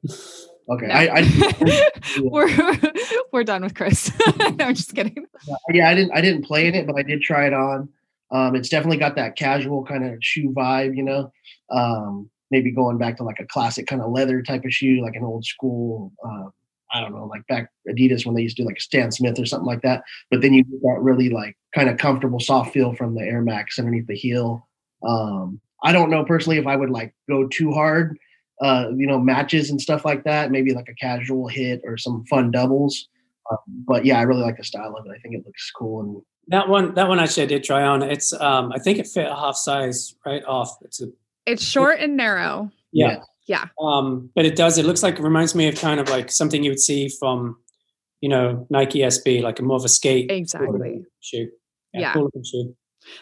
Okay, 0.66 0.86
no. 0.86 0.94
I, 0.94 1.08
I 1.12 1.90
we're 2.22 2.80
we're 3.30 3.44
done 3.44 3.62
with 3.62 3.74
Chris. 3.74 4.10
no, 4.38 4.46
I'm 4.60 4.74
just 4.74 4.94
kidding. 4.94 5.26
Yeah, 5.68 5.90
I 5.90 5.94
didn't 5.94 6.12
I 6.12 6.22
didn't 6.22 6.46
play 6.46 6.66
in 6.66 6.74
it, 6.74 6.86
but 6.86 6.96
I 6.96 7.02
did 7.02 7.20
try 7.20 7.46
it 7.46 7.52
on. 7.52 7.90
Um, 8.34 8.56
it's 8.56 8.68
definitely 8.68 8.98
got 8.98 9.14
that 9.14 9.36
casual 9.36 9.84
kind 9.84 10.04
of 10.04 10.18
shoe 10.20 10.52
vibe, 10.52 10.96
you 10.96 11.04
know. 11.04 11.32
Um, 11.70 12.28
maybe 12.50 12.72
going 12.72 12.98
back 12.98 13.16
to 13.16 13.22
like 13.22 13.38
a 13.40 13.46
classic 13.46 13.86
kind 13.86 14.02
of 14.02 14.10
leather 14.10 14.42
type 14.42 14.64
of 14.64 14.72
shoe, 14.72 15.00
like 15.00 15.14
an 15.14 15.24
old 15.24 15.44
school. 15.44 16.12
Uh, 16.24 16.50
I 16.92 17.00
don't 17.00 17.12
know, 17.12 17.26
like 17.26 17.46
back 17.46 17.70
Adidas 17.88 18.26
when 18.26 18.34
they 18.34 18.42
used 18.42 18.56
to 18.56 18.62
do 18.62 18.66
like 18.66 18.80
Stan 18.80 19.10
Smith 19.10 19.38
or 19.38 19.46
something 19.46 19.66
like 19.66 19.82
that. 19.82 20.02
But 20.30 20.42
then 20.42 20.52
you 20.52 20.64
get 20.64 20.82
that 20.82 20.98
really 21.00 21.28
like 21.30 21.56
kind 21.74 21.88
of 21.88 21.98
comfortable, 21.98 22.40
soft 22.40 22.72
feel 22.72 22.92
from 22.94 23.14
the 23.14 23.22
Air 23.22 23.40
Max 23.40 23.78
underneath 23.78 24.06
the 24.06 24.16
heel. 24.16 24.68
Um, 25.06 25.60
I 25.82 25.92
don't 25.92 26.10
know 26.10 26.24
personally 26.24 26.58
if 26.58 26.66
I 26.66 26.76
would 26.76 26.90
like 26.90 27.14
go 27.28 27.46
too 27.48 27.72
hard, 27.72 28.18
uh, 28.60 28.88
you 28.96 29.06
know, 29.06 29.18
matches 29.18 29.70
and 29.70 29.80
stuff 29.80 30.04
like 30.04 30.24
that. 30.24 30.50
Maybe 30.50 30.74
like 30.74 30.88
a 30.88 30.94
casual 30.94 31.48
hit 31.48 31.82
or 31.84 31.96
some 31.96 32.24
fun 32.26 32.50
doubles. 32.50 33.08
Um, 33.50 33.58
but 33.66 34.04
yeah, 34.04 34.18
I 34.18 34.22
really 34.22 34.42
like 34.42 34.56
the 34.56 34.64
style 34.64 34.96
of 34.96 35.06
it. 35.06 35.12
I 35.14 35.18
think 35.18 35.34
it 35.34 35.46
looks 35.46 35.70
cool 35.70 36.00
and 36.00 36.22
that 36.48 36.68
one. 36.68 36.94
That 36.94 37.08
one 37.08 37.20
actually 37.20 37.44
I 37.44 37.46
did 37.46 37.64
try 37.64 37.82
on. 37.82 38.02
It's 38.02 38.32
um, 38.32 38.72
I 38.72 38.78
think 38.78 38.98
it 38.98 39.06
fit 39.06 39.26
a 39.26 39.34
half 39.34 39.56
size 39.56 40.14
right 40.24 40.44
off. 40.44 40.76
It's 40.82 41.00
a 41.00 41.06
it's 41.46 41.62
short 41.62 42.00
and 42.00 42.16
narrow. 42.16 42.70
Yeah. 42.92 43.22
Yeah. 43.46 43.66
Um, 43.80 44.30
but 44.34 44.46
it 44.46 44.56
does. 44.56 44.78
It 44.78 44.86
looks 44.86 45.02
like 45.02 45.18
it 45.18 45.22
reminds 45.22 45.54
me 45.54 45.68
of 45.68 45.76
kind 45.76 46.00
of 46.00 46.08
like 46.08 46.30
something 46.30 46.62
you 46.62 46.70
would 46.70 46.80
see 46.80 47.08
from, 47.08 47.58
you 48.20 48.28
know, 48.28 48.66
Nike 48.70 49.00
SB, 49.00 49.42
like 49.42 49.58
a 49.58 49.62
more 49.62 49.76
of 49.76 49.84
a 49.84 49.88
skate 49.88 50.30
exactly 50.30 51.04
shoe. 51.20 51.50
Yeah. 51.92 52.00
yeah. 52.00 52.12
Cool 52.14 52.30
shoe. 52.42 52.74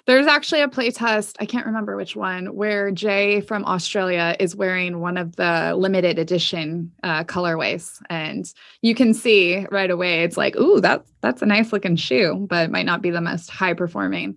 There's 0.06 0.26
actually 0.26 0.62
a 0.62 0.68
playtest, 0.68 1.36
I 1.40 1.46
can't 1.46 1.66
remember 1.66 1.96
which 1.96 2.16
one, 2.16 2.46
where 2.54 2.90
Jay 2.90 3.40
from 3.40 3.64
Australia 3.64 4.36
is 4.38 4.56
wearing 4.56 5.00
one 5.00 5.16
of 5.16 5.36
the 5.36 5.74
limited 5.76 6.18
edition 6.18 6.92
uh, 7.02 7.24
colorways. 7.24 8.00
And 8.08 8.52
you 8.80 8.94
can 8.94 9.14
see 9.14 9.66
right 9.70 9.90
away, 9.90 10.24
it's 10.24 10.36
like, 10.36 10.56
ooh, 10.56 10.80
that, 10.80 11.04
that's 11.20 11.42
a 11.42 11.46
nice 11.46 11.72
looking 11.72 11.96
shoe, 11.96 12.46
but 12.48 12.64
it 12.64 12.70
might 12.70 12.86
not 12.86 13.02
be 13.02 13.10
the 13.10 13.20
most 13.20 13.50
high 13.50 13.74
performing. 13.74 14.36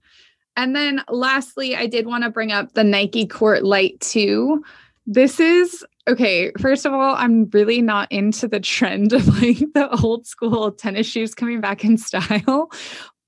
And 0.58 0.76
then 0.76 1.04
lastly, 1.10 1.76
I 1.76 1.88
did 1.88 2.06
want 2.06 2.24
to 2.24 2.30
bring 2.30 2.52
up 2.52 2.74
the 2.74 2.84
Nike 2.84 3.26
Court 3.26 3.64
Light 3.64 4.00
2. 4.00 4.64
This 5.06 5.40
is 5.40 5.86
okay. 6.08 6.52
First 6.60 6.86
of 6.86 6.94
all, 6.94 7.16
I'm 7.16 7.50
really 7.52 7.82
not 7.82 8.12
into 8.12 8.48
the 8.48 8.60
trend 8.60 9.14
of 9.14 9.28
like 9.42 9.58
the 9.74 9.90
old 10.02 10.26
school 10.26 10.72
tennis 10.72 11.08
shoes 11.08 11.36
coming 11.36 11.62
back 11.62 11.84
in 11.84 11.98
style. 11.98 12.72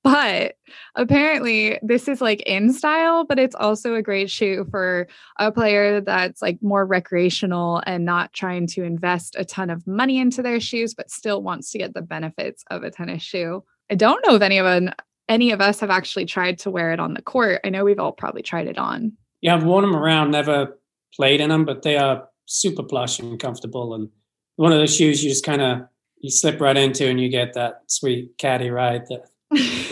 But 0.07 0.53
apparently, 0.95 1.77
this 1.81 2.07
is 2.07 2.21
like 2.21 2.41
in 2.43 2.71
style, 2.71 3.25
but 3.25 3.37
it's 3.37 3.55
also 3.55 3.93
a 3.95 4.01
great 4.01 4.29
shoe 4.29 4.65
for 4.71 5.05
a 5.37 5.51
player 5.51 5.99
that's 5.99 6.41
like 6.41 6.59
more 6.61 6.85
recreational 6.85 7.83
and 7.85 8.05
not 8.05 8.31
trying 8.31 8.67
to 8.67 8.83
invest 8.83 9.35
a 9.37 9.43
ton 9.43 9.69
of 9.69 9.85
money 9.85 10.17
into 10.17 10.41
their 10.41 10.61
shoes, 10.61 10.93
but 10.93 11.11
still 11.11 11.43
wants 11.43 11.71
to 11.71 11.77
get 11.77 11.93
the 11.93 12.01
benefits 12.01 12.63
of 12.71 12.83
a 12.83 12.89
tennis 12.89 13.21
shoe. 13.21 13.65
I 13.91 13.95
don't 13.95 14.25
know 14.25 14.35
if 14.35 14.41
anyone 14.41 14.93
any 15.27 15.51
of 15.51 15.59
us 15.59 15.81
have 15.81 15.89
actually 15.89 16.25
tried 16.25 16.59
to 16.59 16.71
wear 16.71 16.93
it 16.93 17.01
on 17.01 17.13
the 17.13 17.21
court. 17.21 17.59
I 17.65 17.69
know 17.69 17.83
we've 17.83 17.99
all 17.99 18.13
probably 18.13 18.43
tried 18.43 18.67
it 18.67 18.77
on. 18.77 19.11
Yeah, 19.41 19.55
I've 19.55 19.65
worn 19.65 19.81
them 19.81 19.93
around, 19.93 20.31
never 20.31 20.79
played 21.13 21.41
in 21.41 21.49
them, 21.49 21.65
but 21.65 21.81
they 21.81 21.97
are 21.97 22.29
super 22.45 22.83
plush 22.83 23.19
and 23.19 23.37
comfortable. 23.37 23.93
And 23.93 24.07
one 24.55 24.71
of 24.71 24.77
those 24.77 24.95
shoes 24.95 25.21
you 25.21 25.29
just 25.29 25.45
kind 25.45 25.61
of 25.61 25.79
you 26.21 26.29
slip 26.29 26.61
right 26.61 26.77
into, 26.77 27.07
and 27.07 27.19
you 27.19 27.27
get 27.27 27.55
that 27.55 27.81
sweet 27.87 28.37
caddy 28.37 28.69
ride 28.69 29.01
that. 29.09 29.25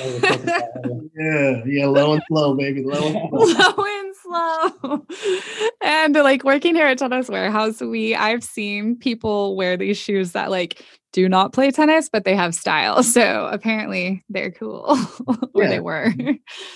yeah, 1.18 1.64
yeah, 1.66 1.86
low 1.88 2.14
and 2.14 2.24
slow, 2.28 2.56
baby, 2.56 2.84
low 2.84 3.08
and 3.08 3.30
slow. 3.30 3.74
low 3.78 3.86
and 3.86 4.16
slow. 4.16 5.06
and 5.84 6.16
like 6.16 6.44
working 6.44 6.76
here 6.76 6.88
at 6.88 6.98
Tennis 6.98 7.30
Warehouse, 7.30 7.82
we 7.82 8.16
I've 8.16 8.44
seen 8.44 8.96
people 8.96 9.56
wear 9.56 9.78
these 9.78 9.98
shoes 9.98 10.34
that 10.34 10.52
like 10.52 10.84
do 11.14 11.30
not 11.30 11.54
play 11.54 11.72
tennis, 11.72 12.10
but 12.10 12.26
they 12.26 12.36
have 12.36 12.54
style. 12.54 13.02
So 13.04 13.48
apparently 13.52 14.24
they're 14.30 14.52
cool 14.52 14.96
where 15.54 15.66
yeah. 15.66 15.70
they 15.70 15.80
were. 15.80 16.14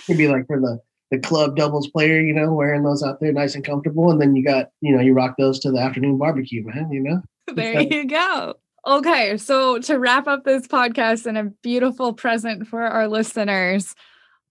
Could 0.08 0.18
be 0.18 0.28
like 0.28 0.48
for 0.48 0.60
the 0.60 0.80
the 1.12 1.20
club 1.20 1.56
doubles 1.56 1.89
player, 1.89 2.22
you 2.22 2.34
know, 2.34 2.54
wearing 2.54 2.84
those 2.84 3.04
out 3.04 3.20
there 3.20 3.34
nice 3.34 3.56
and 3.56 3.65
comfortable. 3.65 4.12
And 4.12 4.22
then 4.22 4.36
you 4.36 4.46
got, 4.46 4.70
you 4.82 4.96
know, 4.96 5.02
you 5.02 5.13
rock 5.13 5.36
those 5.38 5.60
to 5.62 5.72
the 5.72 5.80
afternoon 5.80 6.18
barbecue, 6.18 6.63
man, 6.63 6.92
you 6.92 7.02
know? 7.02 7.22
There 7.54 7.82
you 7.82 8.06
go. 8.06 8.56
Okay, 8.89 9.38
so 9.38 9.78
to 9.82 9.99
wrap 9.99 10.28
up 10.28 10.43
this 10.45 10.65
podcast 10.65 11.28
and 11.28 11.38
a 11.38 11.43
beautiful 11.62 12.12
present 12.12 12.67
for 12.67 12.82
our 12.82 13.08
listeners, 13.08 13.93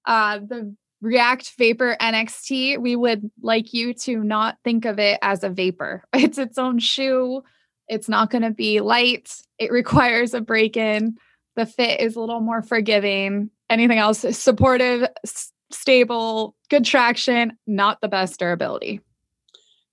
uh, 0.04 0.38
the 0.38 0.76
React 1.00 1.54
Vapor 1.58 1.96
NXT, 2.00 2.78
we 2.80 2.94
would 2.94 3.32
like 3.42 3.74
you 3.74 3.92
to 3.94 4.22
not 4.22 4.56
think 4.62 4.84
of 4.84 5.00
it 5.00 5.18
as 5.22 5.42
a 5.42 5.50
vapor. 5.50 6.04
It's 6.14 6.38
its 6.38 6.56
own 6.56 6.78
shoe. 6.78 7.42
It's 7.88 8.08
not 8.08 8.30
going 8.30 8.42
to 8.42 8.52
be 8.52 8.78
light. 8.78 9.34
It 9.58 9.72
requires 9.72 10.34
a 10.34 10.40
break 10.40 10.76
in. 10.76 11.16
The 11.56 11.66
fit 11.66 12.00
is 12.00 12.14
a 12.14 12.20
little 12.20 12.40
more 12.40 12.62
forgiving. 12.62 13.50
Anything 13.68 13.98
else 13.98 14.20
supportive, 14.38 15.08
s- 15.24 15.52
stable, 15.72 16.54
good 16.70 16.84
traction, 16.84 17.58
not 17.66 18.00
the 18.00 18.08
best 18.08 18.38
durability. 18.38 19.00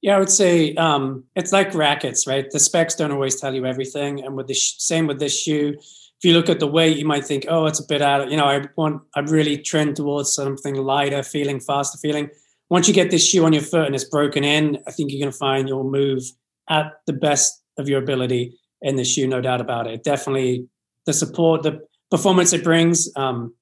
Yeah, 0.05 0.17
I 0.17 0.19
would 0.19 0.29
say 0.29 0.75
um, 0.75 1.23
it's 1.35 1.51
like 1.51 1.73
rackets, 1.73 2.27
right? 2.27 2.45
The 2.51 2.59
specs 2.59 2.93
don't 2.93 3.11
always 3.11 3.41
tell 3.41 3.55
you 3.55 3.65
everything, 3.65 4.23
and 4.23 4.35
with 4.35 4.45
the 4.45 4.53
sh- 4.53 4.75
same 4.77 5.07
with 5.07 5.17
this 5.17 5.35
shoe. 5.35 5.73
If 5.79 6.23
you 6.23 6.33
look 6.33 6.47
at 6.47 6.59
the 6.59 6.67
weight, 6.67 6.97
you 6.97 7.07
might 7.07 7.25
think, 7.25 7.47
"Oh, 7.49 7.65
it's 7.65 7.79
a 7.79 7.87
bit 7.87 8.03
out." 8.03 8.21
Of, 8.21 8.29
you 8.29 8.37
know, 8.37 8.45
I 8.45 8.67
want, 8.77 9.01
I 9.15 9.21
really 9.21 9.57
trend 9.57 9.95
towards 9.95 10.31
something 10.31 10.75
lighter, 10.75 11.23
feeling 11.23 11.59
faster, 11.59 11.97
feeling. 11.97 12.29
Once 12.69 12.87
you 12.87 12.93
get 12.93 13.09
this 13.09 13.27
shoe 13.27 13.45
on 13.45 13.51
your 13.53 13.63
foot 13.63 13.87
and 13.87 13.95
it's 13.95 14.03
broken 14.03 14.43
in, 14.43 14.77
I 14.87 14.91
think 14.91 15.11
you're 15.11 15.19
going 15.19 15.31
to 15.31 15.37
find 15.39 15.67
you'll 15.67 15.89
move 15.89 16.21
at 16.69 16.91
the 17.07 17.13
best 17.13 17.63
of 17.79 17.89
your 17.89 17.97
ability 17.97 18.55
in 18.83 18.97
the 18.97 19.03
shoe, 19.03 19.25
no 19.25 19.41
doubt 19.41 19.59
about 19.59 19.87
it. 19.87 20.03
Definitely 20.03 20.67
the 21.07 21.13
support, 21.13 21.63
the 21.63 21.83
performance 22.11 22.53
it 22.53 22.63
brings 22.63 23.09
um, 23.15 23.55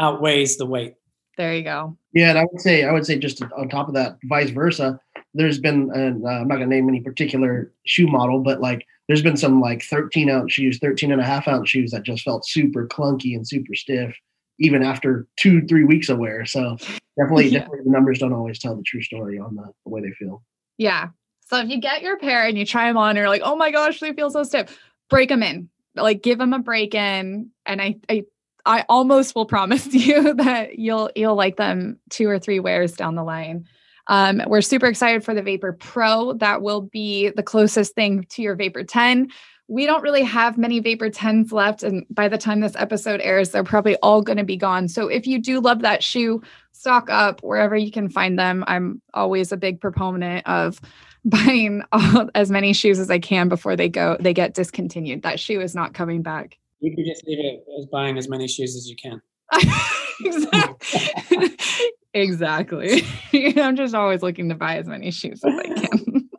outweighs 0.00 0.56
the 0.56 0.66
weight. 0.66 0.94
There 1.36 1.54
you 1.54 1.62
go. 1.62 1.96
Yeah, 2.12 2.30
and 2.30 2.38
I 2.40 2.46
would 2.50 2.60
say 2.60 2.82
I 2.82 2.90
would 2.90 3.06
say 3.06 3.16
just 3.16 3.40
on 3.42 3.68
top 3.68 3.86
of 3.86 3.94
that, 3.94 4.18
vice 4.24 4.50
versa. 4.50 4.98
There's 5.34 5.58
been, 5.58 5.90
and 5.92 6.24
uh, 6.24 6.28
I'm 6.28 6.48
not 6.48 6.54
gonna 6.54 6.66
name 6.66 6.88
any 6.88 7.00
particular 7.00 7.72
shoe 7.84 8.06
model, 8.06 8.40
but 8.40 8.60
like 8.60 8.86
there's 9.08 9.22
been 9.22 9.36
some 9.36 9.60
like 9.60 9.82
13 9.82 10.30
ounce 10.30 10.52
shoes, 10.52 10.78
13 10.78 11.12
and 11.12 11.20
a 11.20 11.24
half 11.24 11.48
ounce 11.48 11.68
shoes 11.68 11.90
that 11.90 12.02
just 12.02 12.22
felt 12.22 12.46
super 12.46 12.86
clunky 12.86 13.34
and 13.34 13.46
super 13.46 13.74
stiff, 13.74 14.16
even 14.58 14.82
after 14.82 15.26
two, 15.36 15.66
three 15.66 15.84
weeks 15.84 16.08
of 16.08 16.18
wear. 16.18 16.44
So 16.46 16.76
definitely, 17.18 17.48
yeah. 17.48 17.60
definitely 17.60 17.84
the 17.84 17.90
numbers 17.90 18.20
don't 18.20 18.32
always 18.32 18.58
tell 18.58 18.76
the 18.76 18.82
true 18.82 19.02
story 19.02 19.38
on 19.38 19.56
the, 19.56 19.64
the 19.84 19.90
way 19.90 20.00
they 20.00 20.12
feel. 20.12 20.42
Yeah. 20.78 21.08
So 21.46 21.58
if 21.58 21.68
you 21.68 21.80
get 21.80 22.02
your 22.02 22.18
pair 22.18 22.46
and 22.46 22.56
you 22.56 22.64
try 22.64 22.86
them 22.88 22.96
on, 22.96 23.10
and 23.10 23.18
you're 23.18 23.28
like, 23.28 23.42
oh 23.44 23.56
my 23.56 23.70
gosh, 23.70 24.00
they 24.00 24.12
feel 24.12 24.30
so 24.30 24.44
stiff, 24.44 24.78
break 25.10 25.28
them 25.28 25.42
in. 25.42 25.68
Like 25.94 26.22
give 26.22 26.38
them 26.38 26.52
a 26.52 26.58
break 26.58 26.94
in. 26.94 27.50
And 27.66 27.82
I, 27.82 27.96
I 28.08 28.24
I 28.66 28.84
almost 28.88 29.34
will 29.34 29.46
promise 29.46 29.92
you 29.92 30.34
that 30.34 30.78
you'll 30.78 31.10
you'll 31.14 31.36
like 31.36 31.56
them 31.56 31.98
two 32.10 32.28
or 32.28 32.38
three 32.38 32.60
wears 32.60 32.92
down 32.92 33.14
the 33.14 33.24
line. 33.24 33.66
Um, 34.06 34.42
we're 34.46 34.60
super 34.60 34.86
excited 34.86 35.24
for 35.24 35.34
the 35.34 35.42
Vapor 35.42 35.72
Pro. 35.72 36.34
That 36.34 36.62
will 36.62 36.82
be 36.82 37.30
the 37.30 37.42
closest 37.42 37.94
thing 37.94 38.26
to 38.30 38.42
your 38.42 38.54
Vapor 38.54 38.84
10. 38.84 39.28
We 39.66 39.86
don't 39.86 40.02
really 40.02 40.24
have 40.24 40.58
many 40.58 40.80
Vapor 40.80 41.08
10s 41.08 41.50
left. 41.50 41.82
And 41.82 42.04
by 42.10 42.28
the 42.28 42.36
time 42.36 42.60
this 42.60 42.76
episode 42.76 43.20
airs, 43.22 43.50
they're 43.50 43.64
probably 43.64 43.96
all 43.96 44.20
going 44.20 44.36
to 44.36 44.44
be 44.44 44.56
gone. 44.58 44.88
So 44.88 45.08
if 45.08 45.26
you 45.26 45.38
do 45.38 45.60
love 45.60 45.80
that 45.80 46.02
shoe, 46.02 46.42
stock 46.72 47.08
up 47.08 47.40
wherever 47.42 47.74
you 47.74 47.90
can 47.90 48.10
find 48.10 48.38
them. 48.38 48.62
I'm 48.66 49.00
always 49.14 49.52
a 49.52 49.56
big 49.56 49.80
proponent 49.80 50.46
of 50.46 50.80
buying 51.24 51.82
all, 51.92 52.28
as 52.34 52.50
many 52.50 52.74
shoes 52.74 52.98
as 52.98 53.10
I 53.10 53.18
can 53.18 53.48
before 53.48 53.76
they 53.76 53.88
go, 53.88 54.18
they 54.20 54.34
get 54.34 54.52
discontinued. 54.52 55.22
That 55.22 55.40
shoe 55.40 55.62
is 55.62 55.74
not 55.74 55.94
coming 55.94 56.20
back. 56.20 56.58
You 56.80 56.94
could 56.94 57.06
just 57.06 57.26
leave 57.26 57.38
it 57.38 57.64
as 57.78 57.86
buying 57.86 58.18
as 58.18 58.28
many 58.28 58.46
shoes 58.46 58.76
as 58.76 58.86
you 58.86 58.96
can. 58.96 59.22
exactly. 60.20 61.56
exactly. 62.14 63.02
I'm 63.60 63.76
just 63.76 63.94
always 63.94 64.22
looking 64.22 64.48
to 64.48 64.54
buy 64.54 64.78
as 64.78 64.86
many 64.86 65.10
shoes 65.10 65.40
as 65.44 65.54
I 65.54 65.62
can. 65.62 66.30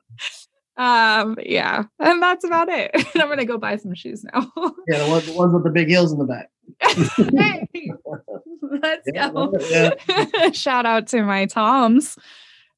um, 0.78 1.38
yeah, 1.44 1.84
and 2.00 2.22
that's 2.22 2.44
about 2.44 2.70
it. 2.70 2.92
I'm 3.16 3.30
gonna 3.30 3.46
go 3.46 3.58
buy 3.58 3.76
some 3.78 3.94
shoes 3.94 4.26
now. 4.34 4.52
yeah, 4.88 5.04
the 5.04 5.10
ones, 5.10 5.26
the 5.26 5.34
ones 5.34 5.54
with 5.54 5.64
the 5.64 5.72
big 5.72 5.88
heels 5.88 6.12
in 6.12 6.20
the 6.20 6.26
back. 6.26 6.50
hey, 6.82 7.92
let's 8.82 9.08
yeah, 9.14 9.30
go. 9.30 9.54
Yeah. 9.70 10.52
Shout 10.52 10.86
out 10.86 11.08
to 11.08 11.24
my 11.24 11.46
Toms. 11.46 12.18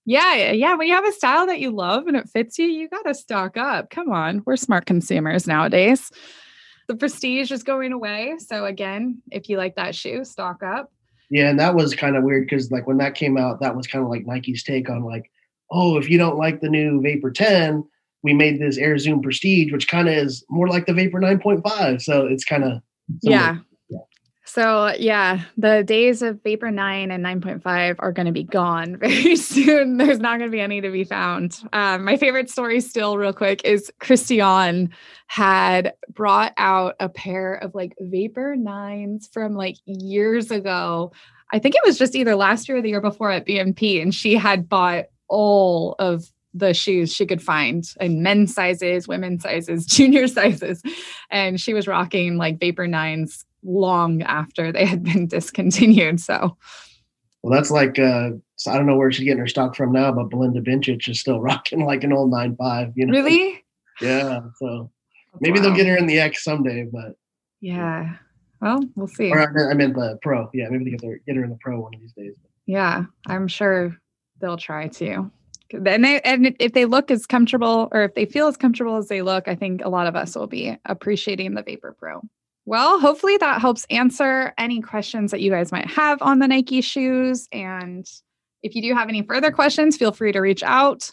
Yeah, 0.05 0.51
yeah. 0.51 0.75
When 0.75 0.88
you 0.88 0.93
have 0.93 1.05
a 1.05 1.12
style 1.12 1.47
that 1.47 1.60
you 1.60 1.71
love 1.71 2.07
and 2.07 2.15
it 2.15 2.29
fits 2.29 2.57
you, 2.57 2.65
you 2.65 2.88
got 2.88 3.03
to 3.03 3.13
stock 3.13 3.57
up. 3.57 3.89
Come 3.89 4.10
on, 4.10 4.41
we're 4.45 4.55
smart 4.55 4.86
consumers 4.86 5.47
nowadays. 5.47 6.12
The 6.88 6.95
prestige 6.95 7.51
is 7.51 7.63
going 7.63 7.91
away. 7.91 8.36
So 8.39 8.63
again, 8.63 9.21
if 9.31 9.49
you 9.49 9.57
like 9.57 9.75
that 9.75 9.93
shoe, 9.93 10.23
stock 10.23 10.63
up. 10.63 10.91
Yeah, 11.30 11.50
and 11.50 11.60
that 11.60 11.76
was 11.76 11.94
kind 11.94 12.16
of 12.16 12.24
weird 12.24 12.46
because 12.46 12.72
like 12.72 12.88
when 12.88 12.98
that 12.98 13.16
came 13.16 13.38
out, 13.38 13.60
that 13.60 13.76
was 13.76 13.88
kind 13.88 14.04
of 14.04 14.10
like 14.10 14.26
Nike's 14.26 14.63
take 14.63 14.90
on 14.90 15.04
like, 15.04 15.30
oh, 15.72 15.98
if 15.98 16.10
you 16.10 16.18
don't 16.18 16.38
like 16.38 16.62
the 16.62 16.70
new 16.70 17.02
Vapor 17.02 17.32
10, 17.32 17.84
we 18.24 18.34
made 18.34 18.60
this 18.60 18.78
Air 18.78 18.98
Zoom 18.98 19.22
Prestige, 19.22 19.72
which 19.72 19.88
kind 19.88 20.08
of 20.08 20.16
is 20.16 20.46
more 20.50 20.68
like 20.68 20.86
the 20.86 20.94
Vapor 20.94 21.20
9.5. 21.20 22.02
So 22.02 22.26
it's 22.28 22.46
kind 22.46 22.63
of 22.63 22.82
yeah. 23.22 23.58
So 24.58 24.91
yeah, 24.98 25.43
the 25.56 25.84
days 25.84 26.24
of 26.24 26.41
Vapor 26.41 26.72
9 26.72 27.12
and 27.12 27.24
9.5 27.24 27.98
are 28.00 28.12
going 28.12 28.26
to 28.26 28.32
be 28.32 28.43
gone 28.43 28.98
very 29.00 29.36
soon. 29.36 29.98
There's 29.98 30.17
not 30.17 30.39
going 30.39 30.50
to 30.50 30.56
be 30.56 30.60
any 30.60 30.82
to 30.82 30.89
be 30.89 31.04
found. 31.04 31.60
Um, 31.74 32.04
my 32.04 32.17
favorite 32.17 32.50
story 32.50 32.82
still 32.82 33.20
real 33.20 33.34
quick 33.34 33.63
is 33.63 33.91
Christian 34.00 34.89
had 35.28 35.93
brought 36.10 36.54
out 36.58 36.96
a 37.00 37.08
pair 37.08 37.54
of 37.54 37.76
like 37.76 37.93
Vapor 38.00 38.56
9s 38.58 39.32
from 39.32 39.54
like 39.54 39.76
years 39.86 40.50
ago. 40.50 41.12
I 41.54 41.60
think 41.60 41.76
it 41.76 41.86
was 41.86 42.00
just 42.00 42.15
either 42.15 42.36
last 42.36 42.67
year 42.67 42.80
or 42.80 42.82
the 42.82 42.89
year 42.89 43.00
before 43.00 43.30
at 43.30 43.46
BNP 43.46 44.02
and 44.02 44.12
she 44.15 44.34
had 44.34 44.67
bought 44.67 45.06
all 45.28 45.96
of 46.00 46.32
the 46.56 46.74
shoes 46.74 47.13
she 47.13 47.28
could 47.28 47.43
find 47.43 47.88
in 48.00 48.24
men's 48.24 48.56
sizes, 48.56 49.08
women's 49.08 49.43
sizes, 49.43 49.86
junior 49.86 50.28
sizes. 50.28 50.82
And 51.30 51.62
she 51.62 51.76
was 51.76 51.88
rocking 51.88 52.38
like 52.38 52.60
Vapor 52.60 52.88
Nines 52.88 53.46
long 53.63 54.22
after 54.24 54.72
they 54.72 54.86
had 54.86 55.04
been 55.04 55.28
discontinued. 55.28 56.20
So, 56.20 56.58
well, 57.43 57.54
that's 57.54 57.72
like 57.72 58.00
uh, 58.00 58.32
I 58.67 58.76
don't 58.76 58.86
know 58.86 58.96
where 58.96 59.12
she's 59.12 59.26
getting 59.26 59.39
her 59.39 59.48
stock 59.48 59.76
from 59.76 59.91
now, 59.91 60.12
but 60.12 60.30
Belinda 60.30 60.62
Bencic 60.62 61.08
is 61.08 61.20
still 61.20 61.39
rocking 61.41 61.86
like 61.86 62.04
an 62.04 62.13
old 62.13 62.32
nine 62.32 62.56
five. 62.56 62.93
You 62.96 63.06
know, 63.06 63.12
really? 63.12 63.63
Yeah. 64.02 64.41
So 64.58 64.91
maybe 65.39 65.60
wow. 65.60 65.65
they'll 65.65 65.76
get 65.76 65.88
her 65.88 65.98
in 65.98 66.08
the 66.08 66.20
X 66.20 66.43
someday, 66.43 66.88
but 66.91 67.15
yeah. 67.62 68.15
Well, 68.62 68.80
we'll 68.96 69.08
see. 69.08 69.32
Or 69.32 69.39
I 69.39 69.74
meant, 69.74 69.93
the 69.93 70.17
pro. 70.22 70.50
Yeah, 70.54 70.67
maybe 70.70 70.86
they 70.86 70.91
get, 70.91 71.02
their, 71.02 71.20
get 71.28 71.36
her 71.36 71.43
in 71.43 71.52
the 71.52 71.60
pro 71.62 71.80
one 71.80 71.93
of 71.93 72.02
these 72.02 72.13
days. 72.13 72.36
Yeah, 72.65 73.06
I'm 73.28 73.48
sure 73.48 73.96
they'll 74.39 74.58
try 74.58 74.88
to. 74.88 75.32
And, 75.72 76.04
they, 76.04 76.22
and 76.22 76.56
if 76.60 76.74
they 76.74 76.86
look 76.86 77.12
as 77.12 77.26
comfortable 77.26 77.89
or 77.91 78.04
if 78.04 78.15
they 78.15 78.26
feel 78.26 78.48
as 78.48 78.58
comfortable 78.58 78.98
as 78.98 79.10
they 79.10 79.22
look, 79.22 79.48
I 79.48 79.56
think 79.56 79.84
a 79.84 79.89
lot 79.89 80.08
of 80.08 80.15
us 80.15 80.36
will 80.36 80.48
be 80.48 80.78
appreciating 80.86 81.54
the 81.54 81.62
Vapor 81.62 81.96
Pro. 82.00 82.22
Well, 82.67 82.99
hopefully 82.99 83.38
that 83.38 83.62
helps 83.62 83.86
answer 83.89 84.53
any 84.58 84.82
questions 84.82 85.32
that 85.32 85.39
you 85.39 85.49
guys 85.49 85.71
might 85.71 85.89
have 85.89 86.21
on 86.21 86.39
the 86.39 86.49
Nike 86.49 86.82
shoes. 86.82 87.47
And 87.53 88.06
if 88.62 88.75
you 88.75 88.82
do 88.82 88.93
have 88.93 89.08
any 89.08 89.21
further 89.21 89.51
questions, 89.51 89.95
feel 89.95 90.12
free 90.12 90.34
to 90.34 90.41
reach 90.41 90.63
out. 90.63 91.10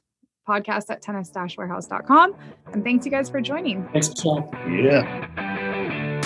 Podcast 0.48 0.90
at 0.90 1.00
tennis-warehouse.com. 1.00 2.34
And 2.72 2.82
thanks 2.82 3.06
you 3.06 3.12
guys 3.12 3.30
for 3.30 3.40
joining. 3.40 3.88
Thanks, 3.92 4.10
Michelle. 4.10 4.50
Yeah. 4.68 6.20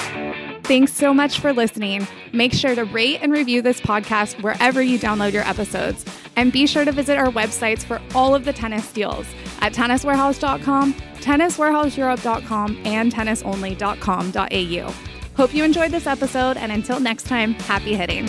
Thanks 0.63 0.95
so 0.95 1.13
much 1.13 1.41
for 1.41 1.53
listening. 1.53 2.09
Make 2.33 2.55
sure 2.55 2.75
to 2.75 2.85
rate 2.85 3.19
and 3.21 3.31
review 3.31 3.61
this 3.61 3.83
podcast 3.83 4.43
wherever 4.43 4.81
you 4.81 4.99
download 4.99 5.35
your 5.35 5.45
episodes. 5.45 6.07
And 6.37 6.53
be 6.53 6.67
sure 6.67 6.87
to 6.87 6.93
visit 6.93 7.19
our 7.19 7.31
websites 7.31 7.85
for 7.85 8.01
all 8.15 8.35
of 8.35 8.47
the 8.47 8.55
tennis 8.55 8.91
deals 8.93 9.27
at 9.61 9.75
tenniswarehouse.com, 9.75 10.95
tenniswarehouseeurope.com, 10.95 12.81
and 12.87 13.13
tennisonly.com.au. 13.13 15.18
Hope 15.39 15.55
you 15.55 15.63
enjoyed 15.63 15.93
this 15.93 16.09
episode, 16.09 16.57
and 16.57 16.73
until 16.73 16.99
next 16.99 17.29
time, 17.29 17.55
happy 17.55 17.95
hitting. 17.95 18.27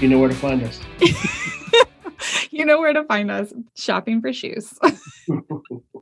You 0.00 0.08
know 0.08 0.20
where 0.20 0.28
to 0.28 0.36
find 0.36 0.62
us. 0.62 0.78
you 2.52 2.64
know 2.64 2.78
where 2.78 2.92
to 2.92 3.02
find 3.02 3.32
us 3.32 3.52
shopping 3.74 4.20
for 4.20 4.32
shoes. 4.32 4.78